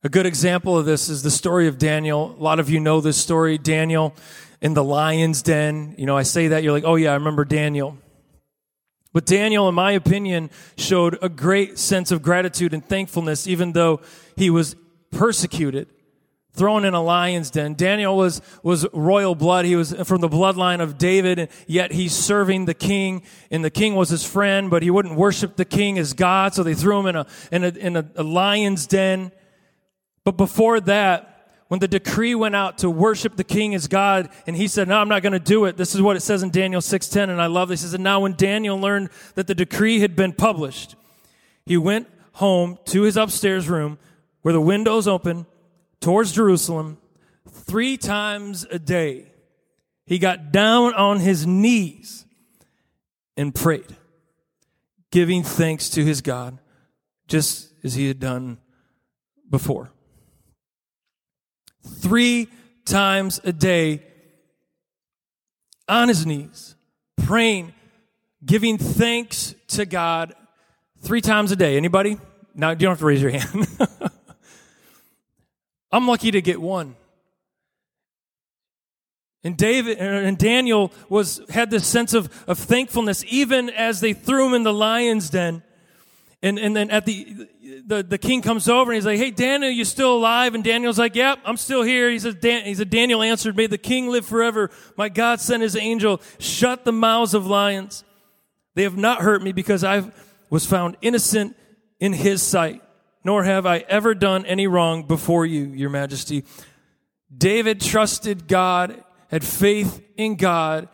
A 0.03 0.09
good 0.09 0.27
example 0.27 0.77
of 0.77 0.87
this 0.87 1.09
is 1.09 1.23
the 1.23 1.31
story 1.31 1.69
of 1.69 1.79
Daniel. 1.79 2.35
A 2.37 2.43
lot 2.43 2.59
of 2.59 2.69
you 2.69 2.81
know 2.81 3.01
this 3.01 3.17
story. 3.17 3.59
Daniel 3.59 4.13
in 4.61 4.75
the 4.75 4.83
lion's 4.83 5.41
den. 5.41 5.95
You 5.97 6.07
know, 6.07 6.17
I 6.17 6.25
say 6.25 6.49
that, 6.49 6.65
you're 6.65 6.73
like, 6.73 6.83
oh 6.85 6.97
yeah, 6.97 7.13
I 7.13 7.15
remember 7.15 7.45
Daniel. 7.45 7.97
But 9.13 9.25
Daniel, 9.25 9.69
in 9.69 9.77
my 9.77 9.93
opinion, 9.93 10.51
showed 10.77 11.17
a 11.23 11.29
great 11.29 11.79
sense 11.79 12.11
of 12.11 12.23
gratitude 12.23 12.75
and 12.75 12.85
thankfulness, 12.85 13.47
even 13.47 13.71
though 13.71 14.01
he 14.35 14.51
was 14.51 14.75
persecuted, 15.13 15.87
thrown 16.59 16.85
in 16.85 16.93
a 16.93 17.03
lion's 17.03 17.51
den. 17.51 17.75
Daniel 17.75 18.17
was, 18.17 18.43
was 18.63 18.87
royal 18.93 19.35
blood. 19.35 19.65
He 19.65 19.77
was 19.77 19.93
from 20.05 20.21
the 20.21 20.29
bloodline 20.29 20.81
of 20.81 20.99
David, 20.99 21.39
and 21.39 21.49
yet 21.67 21.93
he's 21.93 22.13
serving 22.13 22.65
the 22.65 22.75
king, 22.75 23.23
and 23.51 23.65
the 23.65 23.71
king 23.71 23.95
was 23.95 24.11
his 24.11 24.25
friend, 24.25 24.69
but 24.69 24.83
he 24.83 24.91
wouldn't 24.91 25.15
worship 25.15 25.57
the 25.57 25.65
king 25.65 25.99
as 25.99 26.13
God, 26.13 26.55
so 26.55 26.63
they 26.63 26.75
threw 26.75 26.99
him 27.01 27.07
in 27.07 27.17
a, 27.17 27.27
in 27.53 27.65
a, 27.65 27.69
in 27.69 27.97
a, 27.97 28.11
a 28.17 28.23
lion's 28.23 28.87
den. 28.87 29.33
But 30.25 30.37
before 30.37 30.81
that, 30.81 31.39
when 31.69 31.81
the 31.81 31.89
decree 31.89 32.35
went 32.35 32.57
out 32.57 32.79
to 32.79 32.91
worship 32.91 33.37
the 33.37 33.45
king 33.45 33.75
as 33.75 33.89
God, 33.89 34.31
and 34.47 34.57
he 34.57 34.69
said, 34.69 34.89
No, 34.89 34.99
I'm 34.99 35.09
not 35.09 35.23
going 35.23 35.35
to 35.35 35.39
do 35.39 35.67
it. 35.67 35.77
This 35.77 35.95
is 35.95 36.03
what 36.03 36.17
it 36.17 36.21
says 36.21 36.43
in 36.43 36.51
Daniel 36.51 36.81
6:10, 36.81 37.31
and 37.31 37.41
I 37.41 37.47
love 37.47 37.69
this. 37.69 37.83
He 37.83 37.89
said, 37.89 38.01
Now 38.01 38.21
when 38.21 38.33
Daniel 38.33 38.79
learned 38.79 39.11
that 39.35 39.47
the 39.47 39.55
decree 39.55 40.01
had 40.01 40.17
been 40.17 40.33
published, 40.33 40.97
he 41.67 41.77
went 41.77 42.09
home 42.33 42.79
to 42.87 43.03
his 43.03 43.17
upstairs 43.17 43.69
room 43.69 43.99
where 44.43 44.55
the 44.55 44.61
windows 44.61 45.07
open 45.07 45.45
towards 46.01 46.33
Jerusalem 46.33 46.99
three 47.49 47.97
times 47.97 48.67
a 48.71 48.79
day. 48.79 49.33
He 50.07 50.19
got 50.19 50.53
down 50.53 50.95
on 50.95 51.21
his 51.21 51.47
knees 51.47 52.25
and 53.37 53.55
prayed, 53.55 53.97
giving 55.11 55.43
thanks 55.43 55.91
to 55.91 56.05
his 56.05 56.21
God, 56.23 56.59
just 57.27 57.73
as 57.85 57.95
he 57.95 58.09
had 58.09 58.19
done 58.19 58.59
before 59.51 59.91
three 61.89 62.49
times 62.85 63.41
a 63.45 63.53
day 63.53 64.03
on 65.89 66.09
his 66.09 66.27
knees, 66.27 66.75
praying, 67.25 67.73
giving 68.45 68.79
thanks 68.79 69.55
to 69.69 69.87
God 69.87 70.35
three 71.01 71.21
times 71.21 71.51
a 71.51 71.57
day. 71.57 71.77
Anybody? 71.77 72.19
Now, 72.55 72.71
you 72.71 72.77
don't 72.77 72.93
have 72.93 72.99
to 72.99 73.07
raise 73.07 73.23
your 73.23 73.31
hand. 73.31 73.67
I'm 75.91 76.07
lucky 76.07 76.31
to 76.31 76.43
get 76.43 76.61
one. 76.61 76.97
And 79.45 79.57
David 79.57 80.01
er, 80.01 80.23
and 80.23 80.37
Daniel 80.37 80.93
was 81.09 81.41
had 81.49 81.71
this 81.71 81.87
sense 81.87 82.13
of, 82.13 82.29
of 82.49 82.59
thankfulness 82.59 83.25
even 83.29 83.71
as 83.71 84.01
they 84.01 84.13
threw 84.13 84.49
him 84.49 84.55
in 84.55 84.63
the 84.63 84.73
lion's 84.73 85.31
den. 85.31 85.63
And, 86.41 86.59
and 86.59 86.77
then 86.77 86.91
at 86.91 87.05
the, 87.05 87.49
the, 87.85 88.03
the 88.03 88.19
king 88.19 88.43
comes 88.43 88.69
over 88.69 88.93
and 88.93 88.97
he's 88.97 89.07
like, 89.07 89.19
Hey, 89.19 89.31
Daniel, 89.31 89.71
you 89.71 89.85
still 89.85 90.17
alive? 90.17 90.55
And 90.55 90.63
Daniel's 90.63 90.99
like, 90.99 91.15
Yep, 91.15 91.41
I'm 91.45 91.57
still 91.57 91.83
here. 91.83 92.11
He 92.11 92.19
says, 92.19 92.35
Dan, 92.37 92.65
he 92.65 92.75
said, 92.75 92.91
Daniel 92.91 93.23
answered, 93.23 93.57
May 93.57 93.67
the 93.67 93.79
king 93.79 94.09
live 94.09 94.27
forever. 94.27 94.71
My 94.97 95.09
God 95.09 95.41
sent 95.41 95.63
his 95.63 95.77
angel, 95.77 96.21
shut 96.39 96.85
the 96.85 96.93
mouths 96.93 97.35
of 97.35 97.47
lions. 97.47 98.05
They 98.75 98.85
have 98.85 98.97
not 98.97 99.21
hurt 99.21 99.43
me 99.43 99.53
because 99.53 99.83
I 99.83 100.11
was 100.51 100.65
found 100.65 100.97
innocent 101.03 101.57
in 101.99 102.13
his 102.13 102.43
sight, 102.43 102.83
nor 103.25 103.45
have 103.45 103.67
I 103.67 103.79
ever 103.89 104.15
done 104.15 104.47
any 104.47 104.67
wrong 104.67 105.05
before 105.05 105.45
you, 105.45 105.67
your 105.67 105.91
majesty. 105.91 106.45
David 107.37 107.81
trusted 107.81 108.49
God, 108.49 109.03
had 109.29 109.45
faith 109.45 110.03
in 110.17 110.37
God 110.37 110.89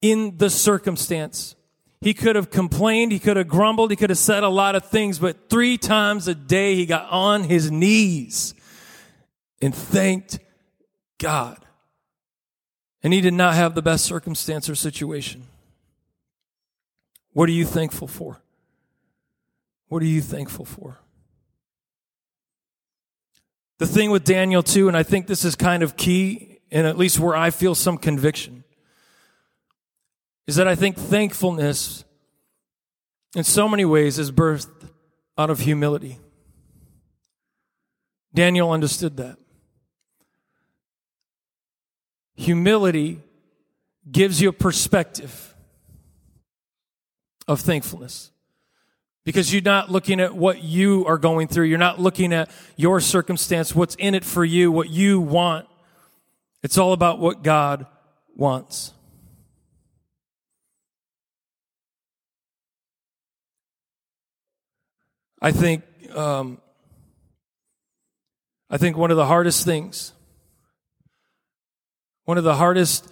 in 0.00 0.36
the 0.36 0.50
circumstance. 0.50 1.54
He 2.00 2.12
could 2.12 2.36
have 2.36 2.50
complained, 2.50 3.12
he 3.12 3.18
could 3.18 3.36
have 3.36 3.48
grumbled, 3.48 3.90
he 3.90 3.96
could 3.96 4.10
have 4.10 4.18
said 4.18 4.42
a 4.42 4.48
lot 4.48 4.74
of 4.74 4.84
things, 4.84 5.18
but 5.18 5.48
three 5.48 5.78
times 5.78 6.28
a 6.28 6.34
day 6.34 6.74
he 6.74 6.84
got 6.84 7.08
on 7.10 7.44
his 7.44 7.70
knees 7.70 8.54
and 9.62 9.74
thanked 9.74 10.38
God. 11.18 11.64
And 13.02 13.12
he 13.12 13.20
did 13.20 13.34
not 13.34 13.54
have 13.54 13.74
the 13.74 13.82
best 13.82 14.04
circumstance 14.04 14.68
or 14.68 14.74
situation. 14.74 15.44
What 17.32 17.48
are 17.48 17.52
you 17.52 17.64
thankful 17.64 18.08
for? 18.08 18.42
What 19.88 20.02
are 20.02 20.06
you 20.06 20.20
thankful 20.20 20.64
for? 20.64 20.98
The 23.78 23.86
thing 23.86 24.10
with 24.10 24.24
Daniel, 24.24 24.62
too, 24.62 24.88
and 24.88 24.96
I 24.96 25.02
think 25.02 25.26
this 25.26 25.44
is 25.44 25.56
kind 25.56 25.82
of 25.82 25.96
key, 25.96 26.60
and 26.70 26.86
at 26.86 26.96
least 26.96 27.18
where 27.18 27.34
I 27.34 27.50
feel 27.50 27.74
some 27.74 27.98
conviction, 27.98 28.64
is 30.46 30.56
that 30.56 30.68
I 30.68 30.74
think 30.74 30.96
thankfulness, 30.96 32.04
in 33.34 33.44
so 33.44 33.68
many 33.68 33.84
ways, 33.84 34.18
is 34.18 34.30
birthed 34.30 34.88
out 35.36 35.50
of 35.50 35.60
humility. 35.60 36.18
Daniel 38.32 38.70
understood 38.70 39.16
that. 39.16 39.38
Humility 42.36 43.20
gives 44.10 44.40
you 44.40 44.48
a 44.48 44.52
perspective 44.52 45.54
of 47.46 47.60
thankfulness. 47.60 48.30
Because 49.24 49.52
you're 49.52 49.62
not 49.62 49.90
looking 49.90 50.20
at 50.20 50.34
what 50.34 50.62
you 50.62 51.06
are 51.06 51.16
going 51.16 51.48
through. 51.48 51.64
You're 51.64 51.78
not 51.78 51.98
looking 51.98 52.32
at 52.32 52.50
your 52.76 53.00
circumstance, 53.00 53.74
what's 53.74 53.94
in 53.94 54.14
it 54.14 54.24
for 54.24 54.44
you, 54.44 54.70
what 54.70 54.90
you 54.90 55.20
want. 55.20 55.66
It's 56.62 56.76
all 56.76 56.92
about 56.92 57.18
what 57.18 57.42
God 57.42 57.86
wants. 58.36 58.92
I 65.40 65.52
think, 65.52 65.84
um, 66.14 66.58
I 68.70 68.76
think 68.76 68.96
one 68.96 69.10
of 69.10 69.16
the 69.16 69.26
hardest 69.26 69.64
things, 69.64 70.12
one 72.24 72.38
of 72.38 72.44
the 72.44 72.54
hardest 72.54 73.08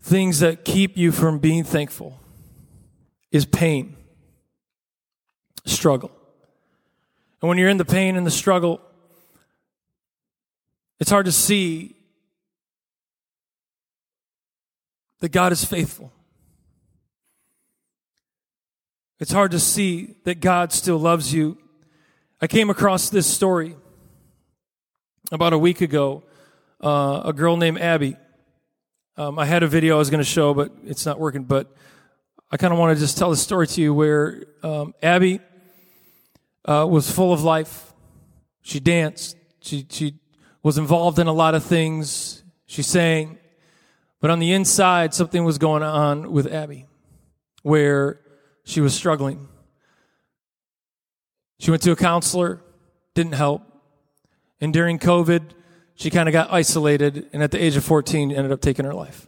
things 0.00 0.40
that 0.40 0.64
keep 0.64 0.96
you 0.96 1.12
from 1.12 1.38
being 1.38 1.64
thankful 1.64 2.20
is 3.34 3.44
pain, 3.44 3.96
struggle. 5.66 6.12
And 7.42 7.48
when 7.48 7.58
you're 7.58 7.68
in 7.68 7.78
the 7.78 7.84
pain 7.84 8.14
and 8.16 8.24
the 8.24 8.30
struggle, 8.30 8.80
it's 11.00 11.10
hard 11.10 11.26
to 11.26 11.32
see 11.32 11.96
that 15.18 15.32
God 15.32 15.50
is 15.50 15.64
faithful. 15.64 16.12
It's 19.18 19.32
hard 19.32 19.50
to 19.50 19.58
see 19.58 20.14
that 20.22 20.40
God 20.40 20.72
still 20.72 20.98
loves 20.98 21.34
you. 21.34 21.58
I 22.40 22.46
came 22.46 22.70
across 22.70 23.10
this 23.10 23.26
story 23.26 23.74
about 25.32 25.52
a 25.52 25.58
week 25.58 25.80
ago. 25.80 26.22
Uh, 26.80 27.22
a 27.24 27.32
girl 27.32 27.56
named 27.56 27.80
Abby. 27.80 28.16
Um, 29.16 29.40
I 29.40 29.46
had 29.46 29.64
a 29.64 29.66
video 29.66 29.96
I 29.96 29.98
was 29.98 30.10
going 30.10 30.22
to 30.22 30.24
show, 30.24 30.54
but 30.54 30.70
it's 30.84 31.04
not 31.04 31.18
working. 31.18 31.42
But 31.42 31.74
I 32.54 32.56
kind 32.56 32.72
of 32.72 32.78
want 32.78 32.96
to 32.96 33.00
just 33.00 33.18
tell 33.18 33.30
the 33.30 33.36
story 33.36 33.66
to 33.66 33.80
you 33.80 33.92
where 33.92 34.44
um, 34.62 34.94
Abby 35.02 35.40
uh, 36.64 36.86
was 36.88 37.10
full 37.10 37.32
of 37.32 37.42
life. 37.42 37.92
She 38.62 38.78
danced. 38.78 39.36
She 39.60 39.84
she 39.90 40.20
was 40.62 40.78
involved 40.78 41.18
in 41.18 41.26
a 41.26 41.32
lot 41.32 41.56
of 41.56 41.64
things. 41.64 42.44
She 42.66 42.82
sang, 42.82 43.38
but 44.20 44.30
on 44.30 44.38
the 44.38 44.52
inside, 44.52 45.14
something 45.14 45.42
was 45.42 45.58
going 45.58 45.82
on 45.82 46.30
with 46.30 46.46
Abby, 46.46 46.86
where 47.64 48.20
she 48.62 48.80
was 48.80 48.94
struggling. 48.94 49.48
She 51.58 51.72
went 51.72 51.82
to 51.82 51.90
a 51.90 51.96
counselor, 51.96 52.62
didn't 53.16 53.34
help. 53.34 53.62
And 54.60 54.72
during 54.72 55.00
COVID, 55.00 55.42
she 55.96 56.08
kind 56.08 56.28
of 56.28 56.32
got 56.32 56.52
isolated 56.52 57.28
and 57.32 57.42
at 57.42 57.50
the 57.50 57.60
age 57.60 57.74
of 57.74 57.82
14 57.82 58.30
ended 58.30 58.52
up 58.52 58.60
taking 58.60 58.84
her 58.84 58.94
life. 58.94 59.26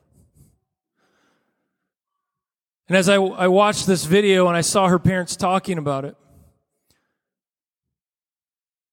And 2.88 2.96
as 2.96 3.08
I, 3.08 3.16
I 3.16 3.48
watched 3.48 3.86
this 3.86 4.04
video 4.04 4.46
and 4.48 4.56
I 4.56 4.60
saw 4.60 4.88
her 4.88 4.98
parents 4.98 5.36
talking 5.36 5.78
about 5.78 6.04
it, 6.04 6.16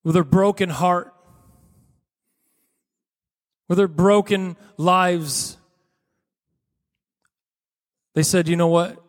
with 0.03 0.15
her 0.15 0.23
broken 0.23 0.69
heart, 0.69 1.13
with 3.69 3.77
her 3.77 3.88
broken 3.88 4.57
lives, 4.77 5.57
they 8.15 8.23
said, 8.23 8.47
you 8.47 8.55
know 8.55 8.67
what? 8.67 9.01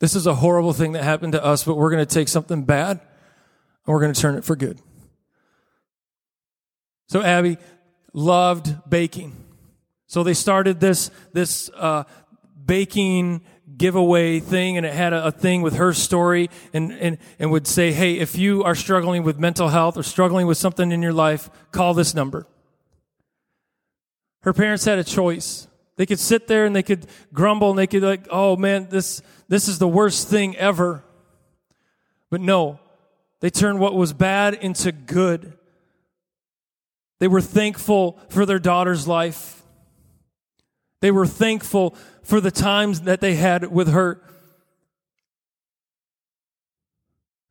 This 0.00 0.14
is 0.16 0.26
a 0.26 0.34
horrible 0.34 0.72
thing 0.72 0.92
that 0.92 1.04
happened 1.04 1.32
to 1.32 1.44
us, 1.44 1.64
but 1.64 1.76
we're 1.76 1.90
going 1.90 2.04
to 2.04 2.14
take 2.14 2.28
something 2.28 2.64
bad 2.64 3.00
and 3.00 3.92
we're 3.92 4.00
going 4.00 4.12
to 4.12 4.20
turn 4.20 4.36
it 4.36 4.44
for 4.44 4.56
good. 4.56 4.80
So 7.08 7.22
Abby 7.22 7.58
loved 8.12 8.74
baking. 8.88 9.32
So 10.06 10.22
they 10.22 10.34
started 10.34 10.80
this, 10.80 11.10
this, 11.32 11.70
uh, 11.76 12.04
baking 12.64 13.42
giveaway 13.76 14.40
thing 14.40 14.76
and 14.76 14.86
it 14.86 14.92
had 14.92 15.12
a, 15.12 15.26
a, 15.26 15.30
thing 15.32 15.62
with 15.62 15.74
her 15.76 15.92
story 15.92 16.48
and, 16.72 16.92
and, 16.92 17.18
and 17.38 17.50
would 17.50 17.66
say, 17.66 17.92
Hey, 17.92 18.18
if 18.18 18.36
you 18.36 18.62
are 18.62 18.74
struggling 18.74 19.22
with 19.22 19.38
mental 19.38 19.68
health 19.68 19.96
or 19.96 20.02
struggling 20.02 20.46
with 20.46 20.58
something 20.58 20.92
in 20.92 21.02
your 21.02 21.12
life, 21.12 21.50
call 21.72 21.94
this 21.94 22.14
number. 22.14 22.46
Her 24.42 24.52
parents 24.52 24.84
had 24.84 24.98
a 24.98 25.04
choice. 25.04 25.66
They 25.96 26.06
could 26.06 26.18
sit 26.18 26.46
there 26.46 26.66
and 26.66 26.74
they 26.74 26.82
could 26.82 27.06
grumble 27.32 27.70
and 27.70 27.78
they 27.78 27.86
could 27.86 28.02
like, 28.02 28.26
oh 28.30 28.56
man, 28.56 28.88
this, 28.90 29.22
this 29.48 29.68
is 29.68 29.78
the 29.78 29.88
worst 29.88 30.28
thing 30.28 30.56
ever. 30.56 31.02
But 32.30 32.40
no, 32.40 32.80
they 33.40 33.50
turned 33.50 33.78
what 33.78 33.94
was 33.94 34.12
bad 34.12 34.54
into 34.54 34.92
good. 34.92 35.56
They 37.20 37.28
were 37.28 37.40
thankful 37.40 38.18
for 38.28 38.44
their 38.44 38.58
daughter's 38.58 39.08
life. 39.08 39.63
They 41.04 41.10
were 41.10 41.26
thankful 41.26 41.94
for 42.22 42.40
the 42.40 42.50
times 42.50 43.02
that 43.02 43.20
they 43.20 43.34
had 43.34 43.70
with 43.70 43.88
her. 43.88 44.22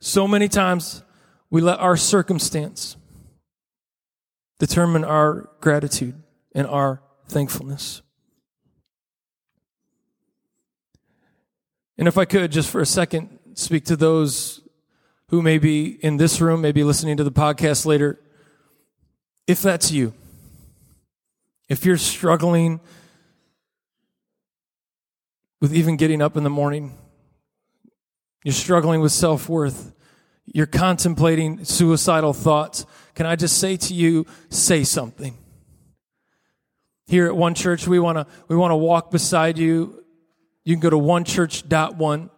So 0.02 0.28
many 0.28 0.48
times 0.48 1.04
we 1.52 1.62
let 1.62 1.80
our 1.80 1.96
circumstance 1.96 2.98
determine 4.58 5.04
our 5.04 5.52
gratitude 5.62 6.16
and 6.56 6.66
our 6.66 7.04
thankfulness. 7.28 8.02
And 12.00 12.08
if 12.08 12.18
I 12.18 12.26
could, 12.26 12.52
just 12.52 12.72
for 12.72 12.82
a 12.82 12.88
second, 12.88 13.38
speak 13.54 13.86
to 13.86 13.96
those 13.96 14.68
who 15.28 15.44
may 15.44 15.60
be 15.60 16.00
in 16.04 16.18
this 16.18 16.42
room, 16.42 16.62
maybe 16.62 16.84
listening 16.84 17.18
to 17.18 17.24
the 17.24 17.32
podcast 17.32 17.86
later. 17.86 18.20
If 19.46 19.62
that's 19.62 19.92
you, 19.92 20.16
if 21.70 21.86
you're 21.86 21.98
struggling 21.98 22.80
with 25.64 25.74
even 25.74 25.96
getting 25.96 26.22
up 26.22 26.36
in 26.36 26.44
the 26.44 26.50
morning, 26.50 26.94
you're 28.44 28.52
struggling 28.52 29.00
with 29.00 29.14
self 29.14 29.48
worth, 29.48 29.94
you're 30.46 30.66
contemplating 30.66 31.64
suicidal 31.64 32.34
thoughts, 32.34 32.86
can 33.16 33.26
I 33.26 33.38
just 33.38 33.58
say 33.60 33.78
to 33.78 33.94
you, 33.94 34.26
say 34.50 34.84
something? 34.84 35.38
Here 37.08 37.28
at 37.28 37.38
One 37.38 37.54
Church, 37.54 37.88
we 37.88 37.98
want 37.98 38.18
to 38.18 38.28
we 38.50 38.58
want 38.58 38.72
to 38.72 38.76
walk 38.76 39.10
beside 39.10 39.58
you. 39.58 40.04
You 40.66 40.76
can 40.76 40.82
go 40.82 40.90
to 40.90 40.98
onechurch.one, 40.98 42.30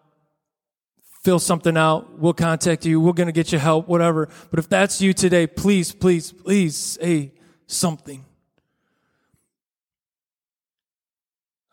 fill 1.24 1.40
something 1.40 1.76
out. 1.76 2.20
We'll 2.20 2.34
contact 2.34 2.86
you. 2.86 3.02
We're 3.02 3.14
going 3.14 3.26
to 3.26 3.34
get 3.34 3.52
you 3.52 3.58
help, 3.58 3.88
whatever. 3.88 4.30
But 4.52 4.60
if 4.60 4.70
that's 4.70 5.02
you 5.02 5.14
today, 5.14 5.48
please, 5.48 5.92
please, 5.94 6.32
please 6.32 6.78
say 6.78 7.32
something. 7.66 8.24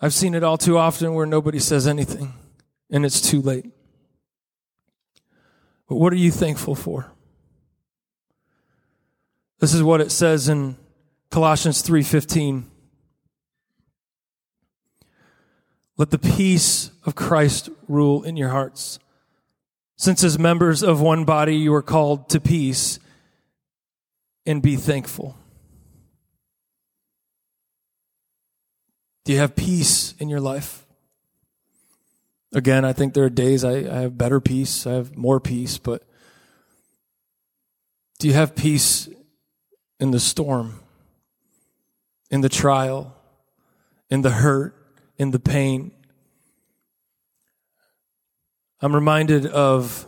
I've 0.05 0.13
seen 0.13 0.35
it 0.35 0.43
all 0.43 0.59
too 0.59 0.77
often 0.77 1.15
where 1.15 1.27
nobody 1.27 1.61
says 1.61 1.87
anything 1.87 2.35
and 2.91 3.07
it's 3.07 3.21
too 3.21 3.41
late. 3.41 3.67
But 5.89 5.95
what 5.95 6.13
are 6.13 6.17
you 6.17 6.33
thankful 6.33 6.75
for? 6.75 7.13
This 9.61 9.73
is 9.73 9.83
what 9.83 10.01
it 10.01 10.11
says 10.11 10.49
in 10.49 10.77
Colossians 11.31 11.83
3:15. 11.83 12.69
Let 15.97 16.11
the 16.11 16.19
peace 16.19 16.91
of 17.05 17.15
Christ 17.15 17.69
rule 17.87 18.25
in 18.25 18.37
your 18.37 18.49
hearts. 18.49 18.99
Since 19.97 20.25
as 20.25 20.37
members 20.37 20.83
of 20.83 21.01
one 21.01 21.25
body 21.25 21.55
you 21.55 21.73
are 21.75 21.83
called 21.83 22.29
to 22.31 22.41
peace 22.41 22.99
and 24.45 24.61
be 24.61 24.75
thankful. 24.75 25.37
Do 29.25 29.33
you 29.33 29.39
have 29.39 29.55
peace 29.55 30.15
in 30.19 30.29
your 30.29 30.41
life? 30.41 30.85
Again, 32.53 32.85
I 32.85 32.93
think 32.93 33.15
there 33.15 33.25
are 33.25 33.31
days 33.31 33.65
I, 33.65 33.77
I 33.77 34.01
have 34.03 34.19
better 34.19 34.41
peace, 34.41 34.87
I 34.87 34.93
have 34.93 35.17
more 35.17 35.41
peace, 35.41 35.79
but 35.79 36.03
do 38.19 38.29
you 38.29 38.35
have 38.35 38.55
peace 38.55 39.09
in 39.99 40.11
the 40.11 40.21
storm, 40.21 40.81
in 42.31 42.41
the 42.41 42.49
trial, 42.49 43.17
in 44.11 44.23
the 44.23 44.31
hurt, 44.31 44.75
in 45.17 45.31
the 45.31 45.39
pain? 45.39 45.93
I'm 48.81 48.95
reminded 48.95 49.47
of, 49.47 50.07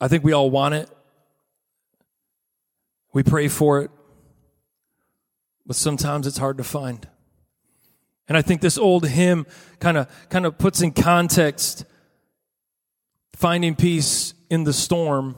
I 0.00 0.08
think 0.08 0.22
we 0.22 0.32
all 0.32 0.50
want 0.50 0.74
it. 0.74 0.90
We 3.12 3.22
pray 3.22 3.48
for 3.48 3.80
it, 3.80 3.90
but 5.66 5.74
sometimes 5.74 6.26
it's 6.26 6.38
hard 6.38 6.58
to 6.58 6.64
find. 6.64 7.08
And 8.28 8.36
I 8.36 8.42
think 8.42 8.60
this 8.60 8.78
old 8.78 9.06
hymn 9.06 9.46
kind 9.80 9.96
of 9.96 10.08
kind 10.28 10.44
of 10.46 10.58
puts 10.58 10.82
in 10.82 10.92
context 10.92 11.84
finding 13.38 13.76
peace 13.76 14.34
in 14.50 14.64
the 14.64 14.72
storm. 14.72 15.36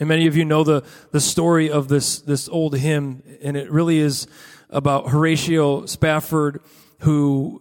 And 0.00 0.08
many 0.08 0.26
of 0.26 0.36
you 0.36 0.44
know 0.44 0.64
the, 0.64 0.82
the 1.12 1.20
story 1.20 1.70
of 1.70 1.86
this, 1.86 2.18
this 2.18 2.48
old 2.48 2.76
hymn, 2.76 3.22
and 3.40 3.56
it 3.56 3.70
really 3.70 3.98
is 3.98 4.26
about 4.68 5.10
Horatio 5.10 5.86
Spafford, 5.86 6.60
who 7.00 7.60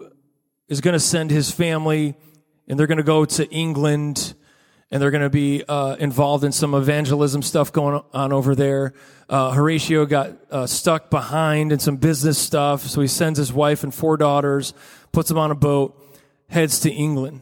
is 0.67 0.81
going 0.81 0.93
to 0.93 0.99
send 0.99 1.29
his 1.29 1.51
family, 1.51 2.15
and 2.67 2.79
they're 2.79 2.87
going 2.87 2.97
to 2.97 3.03
go 3.03 3.25
to 3.25 3.47
England 3.51 4.33
and 4.93 5.01
they're 5.01 5.09
going 5.09 5.23
to 5.23 5.29
be 5.29 5.63
uh, 5.67 5.95
involved 5.95 6.43
in 6.43 6.51
some 6.51 6.75
evangelism 6.75 7.41
stuff 7.41 7.73
going 7.73 7.99
on 8.13 8.31
over 8.31 8.53
there. 8.53 8.93
Uh, 9.27 9.49
Horatio 9.49 10.05
got 10.05 10.37
uh, 10.51 10.67
stuck 10.67 11.09
behind 11.09 11.71
in 11.71 11.79
some 11.79 11.97
business 11.97 12.37
stuff, 12.37 12.81
so 12.83 13.01
he 13.01 13.07
sends 13.07 13.39
his 13.39 13.51
wife 13.51 13.83
and 13.83 13.91
four 13.91 14.17
daughters, 14.17 14.75
puts 15.11 15.29
them 15.29 15.39
on 15.39 15.49
a 15.49 15.55
boat, 15.55 15.99
heads 16.47 16.79
to 16.81 16.91
England. 16.91 17.41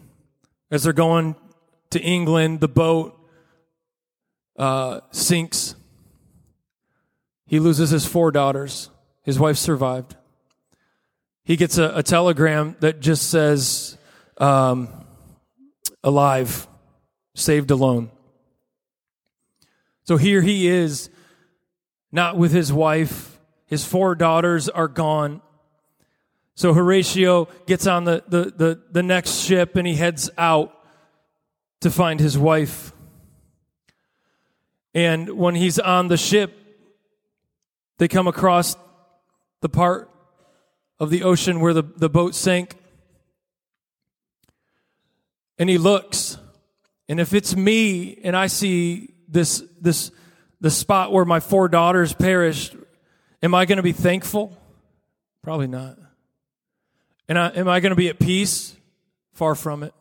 As 0.72 0.84
they're 0.84 0.94
going 0.94 1.36
to 1.90 2.00
England, 2.00 2.62
the 2.62 2.70
boat 2.70 3.20
uh, 4.58 5.02
sinks. 5.12 5.76
He 7.48 7.60
loses 7.60 7.90
his 7.90 8.06
four 8.06 8.32
daughters. 8.32 8.90
His 9.24 9.38
wife 9.38 9.58
survived. 9.58 10.16
He 11.44 11.58
gets 11.58 11.78
a, 11.78 11.98
a 11.98 12.02
telegram 12.02 12.78
that 12.80 13.02
just 13.02 13.30
says, 13.30 13.98
um, 14.38 14.88
alive 16.02 16.66
saved 17.42 17.72
alone. 17.72 18.12
So 20.04 20.18
here 20.18 20.42
he 20.42 20.68
is, 20.68 21.10
not 22.12 22.38
with 22.38 22.52
his 22.52 22.72
wife. 22.74 23.40
His 23.66 23.86
four 23.86 24.16
daughters 24.16 24.68
are 24.68 24.88
gone. 24.88 25.42
So 26.56 26.74
Horatio 26.74 27.48
gets 27.66 27.88
on 27.88 28.04
the, 28.04 28.24
the, 28.28 28.54
the, 28.56 28.82
the 28.92 29.04
next 29.04 29.40
ship 29.40 29.76
and 29.76 29.88
he 29.88 29.96
heads 29.96 30.30
out 30.38 30.78
to 31.80 31.90
find 31.90 32.20
his 32.20 32.38
wife. 32.38 32.94
And 34.94 35.38
when 35.38 35.56
he's 35.56 35.80
on 35.80 36.10
the 36.10 36.18
ship, 36.18 36.54
they 37.98 38.08
come 38.08 38.28
across 38.28 38.76
the 39.62 39.70
part 39.70 40.10
of 41.00 41.10
the 41.10 41.24
ocean 41.24 41.60
where 41.60 41.74
the, 41.74 41.84
the 41.84 42.10
boat 42.10 42.36
sank. 42.36 42.76
And 45.58 45.70
he 45.70 45.78
looks 45.78 46.38
and 47.12 47.20
if 47.20 47.34
it's 47.34 47.58
me 47.58 48.22
and 48.24 48.38
I 48.38 48.48
see 48.48 49.14
this, 49.28 49.62
this, 49.82 50.12
the 50.62 50.72
spot 50.72 51.12
where 51.12 51.26
my 51.26 51.42
four 51.42 51.68
daughters 51.68 52.14
perished, 52.14 52.74
am 53.44 53.54
I 53.54 53.66
going 53.66 53.76
to 53.76 53.84
be 53.84 53.92
thankful? 53.92 54.58
Probably 55.44 55.68
not. 55.68 55.98
And 57.28 57.38
I, 57.38 57.50
am 57.50 57.68
I 57.68 57.82
going 57.82 57.90
to 57.90 57.98
be 57.98 58.08
at 58.08 58.18
peace? 58.18 58.78
Far 59.34 59.56
from 59.56 59.84
it. 59.84 59.94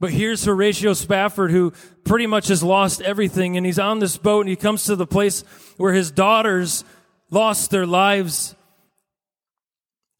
But 0.00 0.10
here's 0.10 0.42
Horatio 0.42 0.94
Spafford, 0.94 1.50
who 1.50 1.74
pretty 2.02 2.26
much 2.26 2.48
has 2.48 2.62
lost 2.62 3.02
everything, 3.02 3.58
and 3.58 3.66
he's 3.66 3.78
on 3.78 3.98
this 3.98 4.16
boat, 4.16 4.40
and 4.40 4.48
he 4.48 4.56
comes 4.56 4.84
to 4.84 4.96
the 4.96 5.06
place 5.06 5.42
where 5.76 5.92
his 5.92 6.10
daughters 6.10 6.82
lost 7.28 7.70
their 7.70 7.86
lives, 7.86 8.56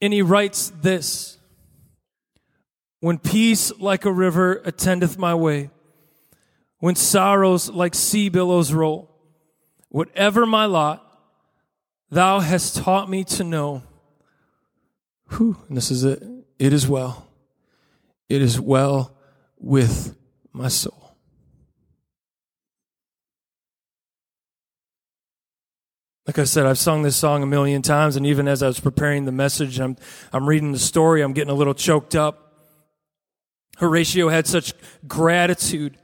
and 0.02 0.12
he 0.12 0.20
writes 0.20 0.70
this 0.82 1.37
when 3.00 3.18
peace 3.18 3.72
like 3.78 4.04
a 4.04 4.12
river 4.12 4.60
attendeth 4.64 5.18
my 5.18 5.34
way, 5.34 5.70
when 6.78 6.94
sorrows 6.94 7.68
like 7.70 7.94
sea 7.94 8.28
billows 8.28 8.72
roll, 8.72 9.10
whatever 9.88 10.46
my 10.46 10.66
lot, 10.66 11.04
thou 12.10 12.40
hast 12.40 12.76
taught 12.76 13.08
me 13.08 13.24
to 13.24 13.44
know. 13.44 13.82
Whew, 15.30 15.56
and 15.68 15.76
this 15.76 15.90
is 15.90 16.04
it. 16.04 16.22
It 16.58 16.72
is 16.72 16.88
well. 16.88 17.26
It 18.28 18.42
is 18.42 18.60
well 18.60 19.16
with 19.58 20.16
my 20.52 20.68
soul. 20.68 21.16
Like 26.26 26.38
I 26.38 26.44
said, 26.44 26.66
I've 26.66 26.78
sung 26.78 27.02
this 27.04 27.16
song 27.16 27.42
a 27.42 27.46
million 27.46 27.80
times, 27.80 28.14
and 28.16 28.26
even 28.26 28.48
as 28.48 28.62
I 28.62 28.66
was 28.66 28.80
preparing 28.80 29.24
the 29.24 29.32
message, 29.32 29.80
I'm, 29.80 29.96
I'm 30.30 30.46
reading 30.46 30.72
the 30.72 30.78
story, 30.78 31.22
I'm 31.22 31.32
getting 31.32 31.50
a 31.50 31.54
little 31.54 31.72
choked 31.72 32.14
up. 32.14 32.47
Horatio 33.78 34.28
had 34.28 34.46
such 34.46 34.74
gratitude 35.06 35.96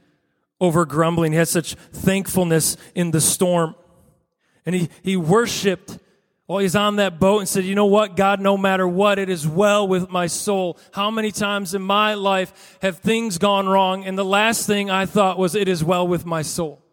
over 0.59 0.85
grumbling. 0.85 1.31
He 1.31 1.37
had 1.37 1.47
such 1.47 1.75
thankfulness 1.75 2.77
in 2.93 3.11
the 3.11 3.21
storm. 3.21 3.75
And 4.65 4.75
he, 4.75 4.89
he 5.03 5.17
worshiped 5.17 5.97
while 6.47 6.59
he's 6.59 6.75
on 6.75 6.97
that 6.97 7.19
boat 7.19 7.39
and 7.39 7.49
said, 7.49 7.65
You 7.65 7.75
know 7.75 7.85
what, 7.85 8.15
God, 8.15 8.39
no 8.39 8.57
matter 8.57 8.87
what, 8.87 9.19
it 9.19 9.29
is 9.29 9.47
well 9.47 9.87
with 9.87 10.09
my 10.09 10.27
soul. 10.27 10.77
How 10.93 11.09
many 11.09 11.31
times 11.31 11.73
in 11.73 11.81
my 11.81 12.13
life 12.13 12.77
have 12.81 12.99
things 12.99 13.37
gone 13.37 13.67
wrong? 13.67 14.05
And 14.05 14.17
the 14.17 14.25
last 14.25 14.67
thing 14.67 14.89
I 14.89 15.05
thought 15.05 15.37
was, 15.37 15.55
It 15.55 15.67
is 15.67 15.83
well 15.83 16.07
with 16.07 16.25
my 16.25 16.41
soul. 16.41 16.84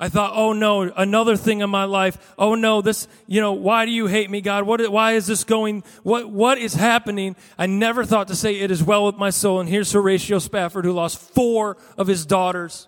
I 0.00 0.08
thought, 0.08 0.32
oh 0.34 0.52
no, 0.52 0.82
another 0.82 1.36
thing 1.36 1.60
in 1.60 1.70
my 1.70 1.84
life. 1.84 2.34
Oh 2.38 2.54
no, 2.54 2.80
this, 2.80 3.08
you 3.26 3.40
know, 3.40 3.52
why 3.52 3.84
do 3.84 3.90
you 3.90 4.06
hate 4.06 4.30
me, 4.30 4.40
God? 4.40 4.64
What, 4.64 4.86
why 4.92 5.12
is 5.12 5.26
this 5.26 5.42
going? 5.42 5.82
What, 6.04 6.30
what 6.30 6.58
is 6.58 6.74
happening? 6.74 7.34
I 7.58 7.66
never 7.66 8.04
thought 8.04 8.28
to 8.28 8.36
say 8.36 8.60
it 8.60 8.70
is 8.70 8.82
well 8.82 9.06
with 9.06 9.16
my 9.16 9.30
soul. 9.30 9.58
And 9.58 9.68
here's 9.68 9.90
Horatio 9.90 10.38
Spafford 10.38 10.84
who 10.84 10.92
lost 10.92 11.18
four 11.18 11.76
of 11.96 12.06
his 12.06 12.24
daughters. 12.24 12.86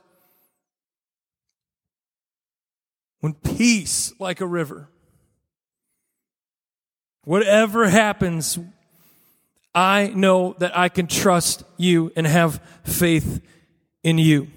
When 3.18 3.35
peace 3.35 4.12
like 4.20 4.40
a 4.40 4.46
river. 4.46 4.88
Whatever 7.25 7.88
happens, 7.88 8.57
I 9.75 10.12
know 10.14 10.55
that 10.59 10.79
I 10.79 10.88
can 10.88 11.09
trust 11.09 11.64
you 11.77 12.12
and 12.14 12.25
have 12.25 12.62
faith 12.85 13.42
in 14.05 14.18
you. 14.18 14.49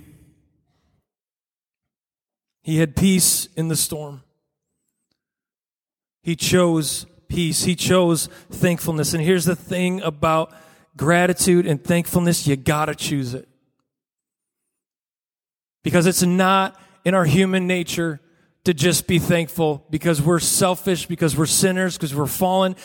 He 2.64 2.78
had 2.78 2.96
peace 2.96 3.48
in 3.58 3.68
the 3.68 3.76
storm. 3.76 4.24
He 6.24 6.36
chose 6.36 7.06
peace. 7.28 7.66
He 7.66 7.76
chose 7.76 8.28
thankfulness. 8.50 9.14
And 9.14 9.22
here's 9.22 9.46
the 9.46 9.56
thing 9.56 10.02
about 10.02 10.54
gratitude 10.96 11.68
and 11.68 11.84
thankfulness 11.84 12.48
you 12.48 12.56
gotta 12.56 12.96
choose 12.96 13.34
it. 13.34 13.48
Because 15.84 16.08
it's 16.08 16.24
not 16.24 16.80
in 17.04 17.14
our 17.14 17.26
human 17.26 17.68
nature 17.68 18.22
to 18.64 18.74
just 18.74 19.08
be 19.08 19.20
thankful 19.20 19.86
because 19.90 20.22
we're 20.22 20.40
selfish, 20.40 21.06
because 21.06 21.36
we're 21.36 21.46
sinners, 21.46 21.98
because 21.98 22.16
we're 22.16 22.26
fallen. 22.26 22.78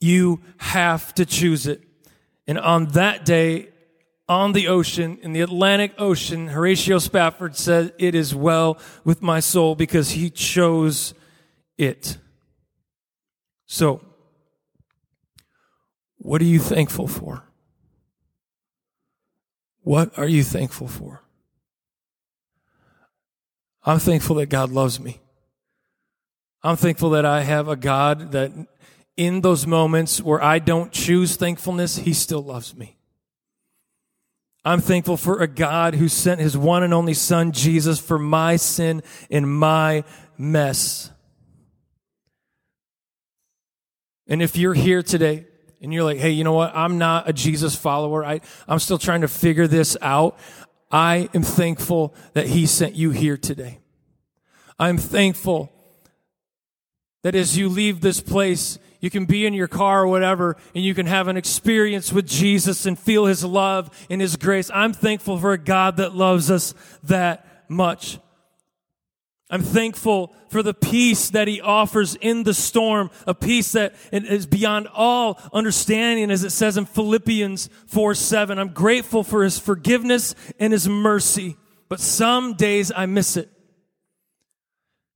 You 0.00 0.40
have 0.58 1.14
to 1.14 1.24
choose 1.24 1.68
it. 1.68 1.80
And 2.48 2.58
on 2.58 2.86
that 2.86 3.24
day, 3.24 3.68
on 4.28 4.52
the 4.52 4.66
ocean, 4.68 5.18
in 5.22 5.32
the 5.32 5.40
Atlantic 5.40 5.92
Ocean, 5.98 6.48
Horatio 6.48 6.98
Spafford 6.98 7.56
said, 7.56 7.92
It 7.98 8.14
is 8.14 8.34
well 8.34 8.78
with 9.04 9.22
my 9.22 9.40
soul 9.40 9.74
because 9.74 10.10
he 10.10 10.30
chose 10.30 11.14
it. 11.78 12.18
So, 13.66 14.00
what 16.18 16.40
are 16.40 16.46
you 16.46 16.58
thankful 16.58 17.06
for? 17.06 17.44
What 19.82 20.18
are 20.18 20.26
you 20.26 20.42
thankful 20.42 20.88
for? 20.88 21.22
I'm 23.84 24.00
thankful 24.00 24.36
that 24.36 24.46
God 24.46 24.72
loves 24.72 24.98
me. 24.98 25.20
I'm 26.64 26.74
thankful 26.74 27.10
that 27.10 27.24
I 27.24 27.42
have 27.42 27.68
a 27.68 27.76
God 27.76 28.32
that 28.32 28.50
in 29.16 29.40
those 29.42 29.68
moments 29.68 30.20
where 30.20 30.42
I 30.42 30.58
don't 30.58 30.90
choose 30.90 31.36
thankfulness, 31.36 31.98
He 31.98 32.12
still 32.12 32.42
loves 32.42 32.74
me. 32.74 32.95
I'm 34.66 34.80
thankful 34.80 35.16
for 35.16 35.40
a 35.40 35.46
God 35.46 35.94
who 35.94 36.08
sent 36.08 36.40
His 36.40 36.58
one 36.58 36.82
and 36.82 36.92
only 36.92 37.14
Son, 37.14 37.52
Jesus, 37.52 38.00
for 38.00 38.18
my 38.18 38.56
sin 38.56 39.04
and 39.30 39.48
my 39.48 40.02
mess. 40.36 41.12
And 44.26 44.42
if 44.42 44.56
you're 44.56 44.74
here 44.74 45.04
today 45.04 45.46
and 45.80 45.94
you're 45.94 46.02
like, 46.02 46.18
hey, 46.18 46.30
you 46.30 46.42
know 46.42 46.52
what? 46.52 46.74
I'm 46.74 46.98
not 46.98 47.28
a 47.28 47.32
Jesus 47.32 47.76
follower. 47.76 48.24
I, 48.24 48.40
I'm 48.66 48.80
still 48.80 48.98
trying 48.98 49.20
to 49.20 49.28
figure 49.28 49.68
this 49.68 49.96
out. 50.02 50.36
I 50.90 51.28
am 51.32 51.44
thankful 51.44 52.16
that 52.32 52.48
He 52.48 52.66
sent 52.66 52.96
you 52.96 53.12
here 53.12 53.36
today. 53.36 53.78
I'm 54.80 54.98
thankful 54.98 55.72
that 57.22 57.36
as 57.36 57.56
you 57.56 57.68
leave 57.68 58.00
this 58.00 58.20
place, 58.20 58.80
you 59.00 59.10
can 59.10 59.24
be 59.24 59.46
in 59.46 59.54
your 59.54 59.68
car 59.68 60.02
or 60.02 60.08
whatever, 60.08 60.56
and 60.74 60.84
you 60.84 60.94
can 60.94 61.06
have 61.06 61.28
an 61.28 61.36
experience 61.36 62.12
with 62.12 62.26
Jesus 62.26 62.86
and 62.86 62.98
feel 62.98 63.26
His 63.26 63.44
love 63.44 63.90
and 64.10 64.20
His 64.20 64.36
grace. 64.36 64.70
I'm 64.72 64.92
thankful 64.92 65.38
for 65.38 65.52
a 65.52 65.58
God 65.58 65.98
that 65.98 66.14
loves 66.14 66.50
us 66.50 66.74
that 67.04 67.64
much. 67.68 68.18
I'm 69.48 69.62
thankful 69.62 70.34
for 70.48 70.62
the 70.62 70.74
peace 70.74 71.30
that 71.30 71.46
he 71.46 71.60
offers 71.60 72.16
in 72.16 72.42
the 72.42 72.54
storm, 72.54 73.10
a 73.28 73.34
peace 73.34 73.72
that 73.72 73.94
is 74.10 74.44
beyond 74.44 74.88
all 74.92 75.40
understanding, 75.52 76.32
as 76.32 76.42
it 76.42 76.50
says 76.50 76.76
in 76.76 76.84
Philippians 76.84 77.70
4 77.86 78.14
7. 78.14 78.58
I'm 78.58 78.70
grateful 78.70 79.22
for 79.22 79.44
his 79.44 79.58
forgiveness 79.58 80.34
and 80.58 80.72
his 80.72 80.88
mercy, 80.88 81.56
but 81.88 82.00
some 82.00 82.54
days 82.54 82.90
I 82.94 83.06
miss 83.06 83.36
it. 83.36 83.48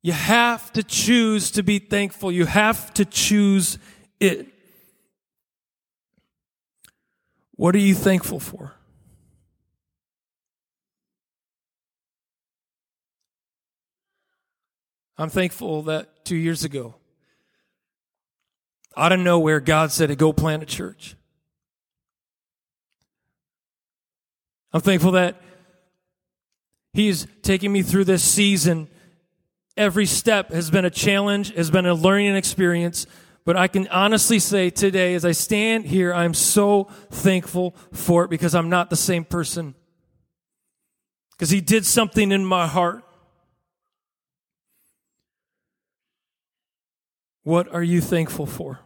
You 0.03 0.13
have 0.13 0.73
to 0.73 0.83
choose 0.83 1.51
to 1.53 1.63
be 1.63 1.79
thankful. 1.79 2.33
You 2.33 2.47
have 2.47 2.93
to 2.95 3.05
choose 3.05 3.79
it. 4.19 4.47
What 7.57 7.75
are 7.75 7.79
you 7.79 7.95
thankful 7.95 8.41
for? 8.41 8.75
I'm 15.19 15.29
thankful 15.29 15.83
that 15.83 16.25
two 16.25 16.37
years 16.37 16.65
ago, 16.65 16.95
out 18.97 19.13
of 19.13 19.21
nowhere, 19.21 19.61
God 19.61 19.93
said 19.93 20.07
to 20.07 20.17
go 20.17 20.33
plant 20.33 20.63
a 20.63 20.67
church. 20.67 21.15
I'm 24.73 24.81
thankful 24.81 25.13
that 25.13 25.43
He's 26.95 27.27
taking 27.43 27.71
me 27.71 27.83
through 27.83 28.05
this 28.05 28.23
season 28.23 28.89
Every 29.77 30.07
step 30.07 30.53
has 30.53 30.71
been 30.71 30.85
a 30.85 30.91
challenge, 30.91 31.55
has 31.55 31.71
been 31.71 31.87
a 31.87 31.95
learning 31.95 32.37
experience. 32.37 33.07
But 33.45 33.57
I 33.57 33.69
can 33.69 33.89
honestly 33.89 34.39
say 34.39 34.71
today, 34.71 35.15
as 35.15 35.25
I 35.25 35.33
stand 35.33 35.87
here, 35.87 36.13
I'm 36.13 36.35
so 36.35 36.85
thankful 37.11 37.75
for 37.93 38.25
it 38.25 38.31
because 38.31 38.55
I'm 38.55 38.69
not 38.69 38.91
the 38.91 38.97
same 38.97 39.25
person. 39.25 39.75
Because 41.33 41.51
He 41.51 41.61
did 41.61 41.87
something 41.87 42.33
in 42.33 42.45
my 42.45 42.67
heart. 42.67 43.05
What 47.43 47.73
are 47.75 47.83
you 47.83 48.01
thankful 48.01 48.47
for? 48.47 48.81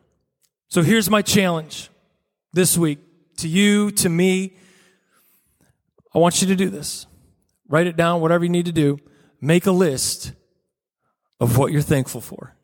So 0.68 0.83
here's 0.83 1.11
my 1.11 1.23
challenge 1.23 1.90
this 2.53 2.79
week 2.79 3.01
to 3.38 3.49
you, 3.49 3.90
to 3.92 4.09
me. 4.09 4.57
I 6.14 6.18
want 6.18 6.40
you 6.40 6.49
to 6.49 6.57
do 6.57 6.70
this. 6.70 7.07
Write 7.68 7.88
it 7.88 7.97
down, 7.97 8.20
whatever 8.20 8.44
you 8.44 8.51
need 8.51 8.66
to 8.66 8.73
do. 8.73 8.99
Make 9.40 9.66
a 9.66 9.73
list 9.73 10.33
of 11.40 11.59
what 11.59 11.73
you're 11.73 11.83
thankful 11.83 12.20
for. 12.20 12.55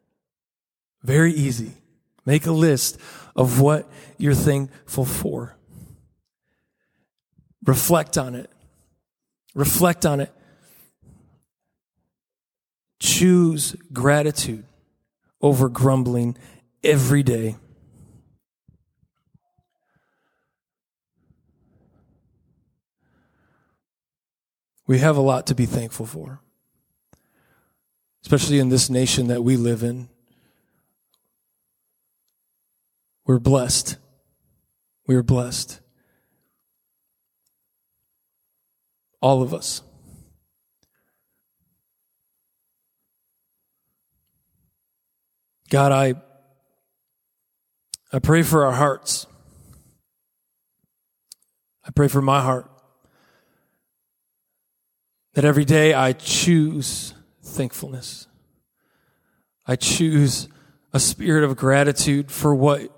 Very 1.02 1.32
easy. 1.32 1.72
Make 2.26 2.46
a 2.46 2.52
list 2.52 2.98
of 3.34 3.60
what 3.60 3.90
you're 4.18 4.34
thankful 4.34 5.04
for. 5.04 5.56
Reflect 7.64 8.18
on 8.18 8.34
it. 8.34 8.50
Reflect 9.54 10.06
on 10.06 10.20
it. 10.20 10.32
Choose 13.00 13.74
gratitude 13.92 14.64
over 15.40 15.68
grumbling 15.68 16.36
every 16.84 17.22
day. 17.22 17.56
We 24.86 24.98
have 24.98 25.16
a 25.16 25.20
lot 25.20 25.46
to 25.46 25.54
be 25.54 25.66
thankful 25.66 26.04
for 26.04 26.40
especially 28.22 28.58
in 28.58 28.68
this 28.68 28.90
nation 28.90 29.28
that 29.28 29.42
we 29.42 29.56
live 29.56 29.82
in. 29.82 30.08
We're 33.26 33.38
blessed. 33.38 33.96
We 35.06 35.14
are 35.14 35.22
blessed. 35.22 35.80
All 39.20 39.42
of 39.42 39.54
us. 39.54 39.82
God, 45.68 45.92
I, 45.92 46.14
I 48.12 48.18
pray 48.18 48.42
for 48.42 48.64
our 48.64 48.72
hearts. 48.72 49.26
I 51.84 51.90
pray 51.92 52.08
for 52.08 52.20
my 52.20 52.40
heart 52.40 52.68
that 55.34 55.44
every 55.44 55.64
day 55.64 55.94
I 55.94 56.12
choose 56.12 57.14
thankfulness. 57.50 58.26
I 59.66 59.76
choose 59.76 60.48
a 60.92 61.00
spirit 61.00 61.44
of 61.44 61.56
gratitude 61.56 62.30
for 62.30 62.54
what 62.54 62.90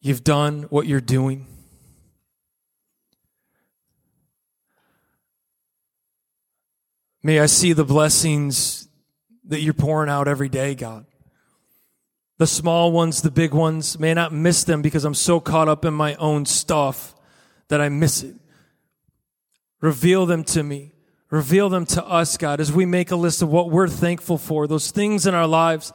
you've 0.00 0.24
done, 0.24 0.64
what 0.70 0.86
you're 0.86 1.00
doing. 1.00 1.46
May 7.22 7.40
I 7.40 7.46
see 7.46 7.72
the 7.72 7.84
blessings 7.84 8.88
that 9.44 9.60
you're 9.60 9.74
pouring 9.74 10.08
out 10.08 10.28
every 10.28 10.48
day, 10.48 10.74
God. 10.74 11.04
The 12.38 12.46
small 12.46 12.92
ones, 12.92 13.20
the 13.22 13.30
big 13.30 13.52
ones, 13.52 13.98
may 13.98 14.12
I 14.12 14.14
not 14.14 14.32
miss 14.32 14.62
them 14.62 14.80
because 14.80 15.04
I'm 15.04 15.14
so 15.14 15.40
caught 15.40 15.68
up 15.68 15.84
in 15.84 15.92
my 15.92 16.14
own 16.14 16.46
stuff 16.46 17.14
that 17.68 17.80
I 17.80 17.88
miss 17.88 18.22
it. 18.22 18.36
Reveal 19.80 20.24
them 20.26 20.44
to 20.44 20.62
me. 20.62 20.92
Reveal 21.30 21.68
them 21.68 21.84
to 21.86 22.04
us, 22.06 22.36
God, 22.36 22.60
as 22.60 22.72
we 22.72 22.86
make 22.86 23.10
a 23.10 23.16
list 23.16 23.42
of 23.42 23.50
what 23.50 23.70
we're 23.70 23.88
thankful 23.88 24.38
for, 24.38 24.66
those 24.66 24.90
things 24.90 25.26
in 25.26 25.34
our 25.34 25.46
lives 25.46 25.92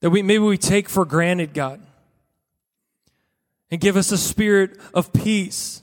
that 0.00 0.10
we 0.10 0.22
maybe 0.22 0.42
we 0.42 0.58
take 0.58 0.88
for 0.88 1.04
granted, 1.04 1.54
God. 1.54 1.80
And 3.70 3.80
give 3.80 3.96
us 3.96 4.12
a 4.12 4.18
spirit 4.18 4.78
of 4.94 5.12
peace. 5.12 5.82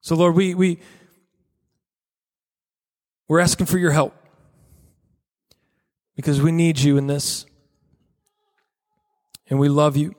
So 0.00 0.14
Lord, 0.14 0.34
we 0.34 0.54
we 0.54 0.80
We're 3.32 3.40
asking 3.40 3.64
for 3.64 3.78
your 3.78 3.92
help 3.92 4.14
because 6.16 6.42
we 6.42 6.52
need 6.52 6.78
you 6.78 6.98
in 6.98 7.06
this. 7.06 7.46
And 9.48 9.58
we 9.58 9.70
love 9.70 9.96
you. 9.96 10.14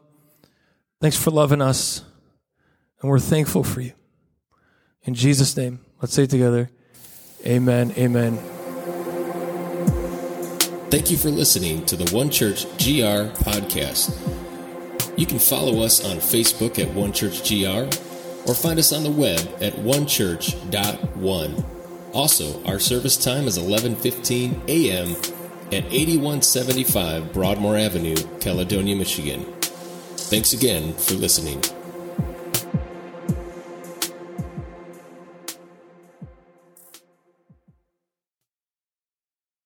Thanks 1.00 1.16
for 1.16 1.30
loving 1.30 1.62
us. 1.62 2.04
And 3.00 3.12
we're 3.12 3.20
thankful 3.20 3.64
for 3.64 3.82
you. 3.82 3.94
In 5.06 5.14
Jesus' 5.14 5.56
name, 5.58 5.80
let's 6.02 6.14
say 6.14 6.26
together. 6.26 6.70
Amen. 7.46 7.94
Amen. 7.98 8.38
Thank 10.90 11.12
you 11.12 11.18
for 11.18 11.30
listening 11.30 11.86
to 11.88 11.96
the 11.98 12.16
One 12.16 12.30
Church 12.30 12.66
GR 12.78 13.34
podcast. 13.44 14.16
You 15.18 15.26
can 15.26 15.40
follow 15.40 15.84
us 15.84 16.06
on 16.06 16.18
Facebook 16.18 16.80
at 16.80 16.94
One 16.94 17.12
Church 17.12 17.48
GR 17.48 17.90
or 18.48 18.54
find 18.54 18.80
us 18.80 18.94
on 18.94 19.04
the 19.04 19.12
web 19.12 19.40
at 19.62 19.74
onechurch.one. 19.74 21.66
Also, 22.14 22.64
our 22.66 22.80
service 22.80 23.18
time 23.18 23.48
is 23.48 23.58
11:15 23.58 24.70
a.m. 24.70 25.16
at 25.68 25.86
8175 25.92 27.34
Broadmoor 27.34 27.76
Avenue, 27.78 28.16
Caledonia, 28.40 28.96
Michigan. 28.96 29.44
Thanks 30.16 30.54
again 30.54 30.94
for 30.94 31.16
listening. 31.16 31.62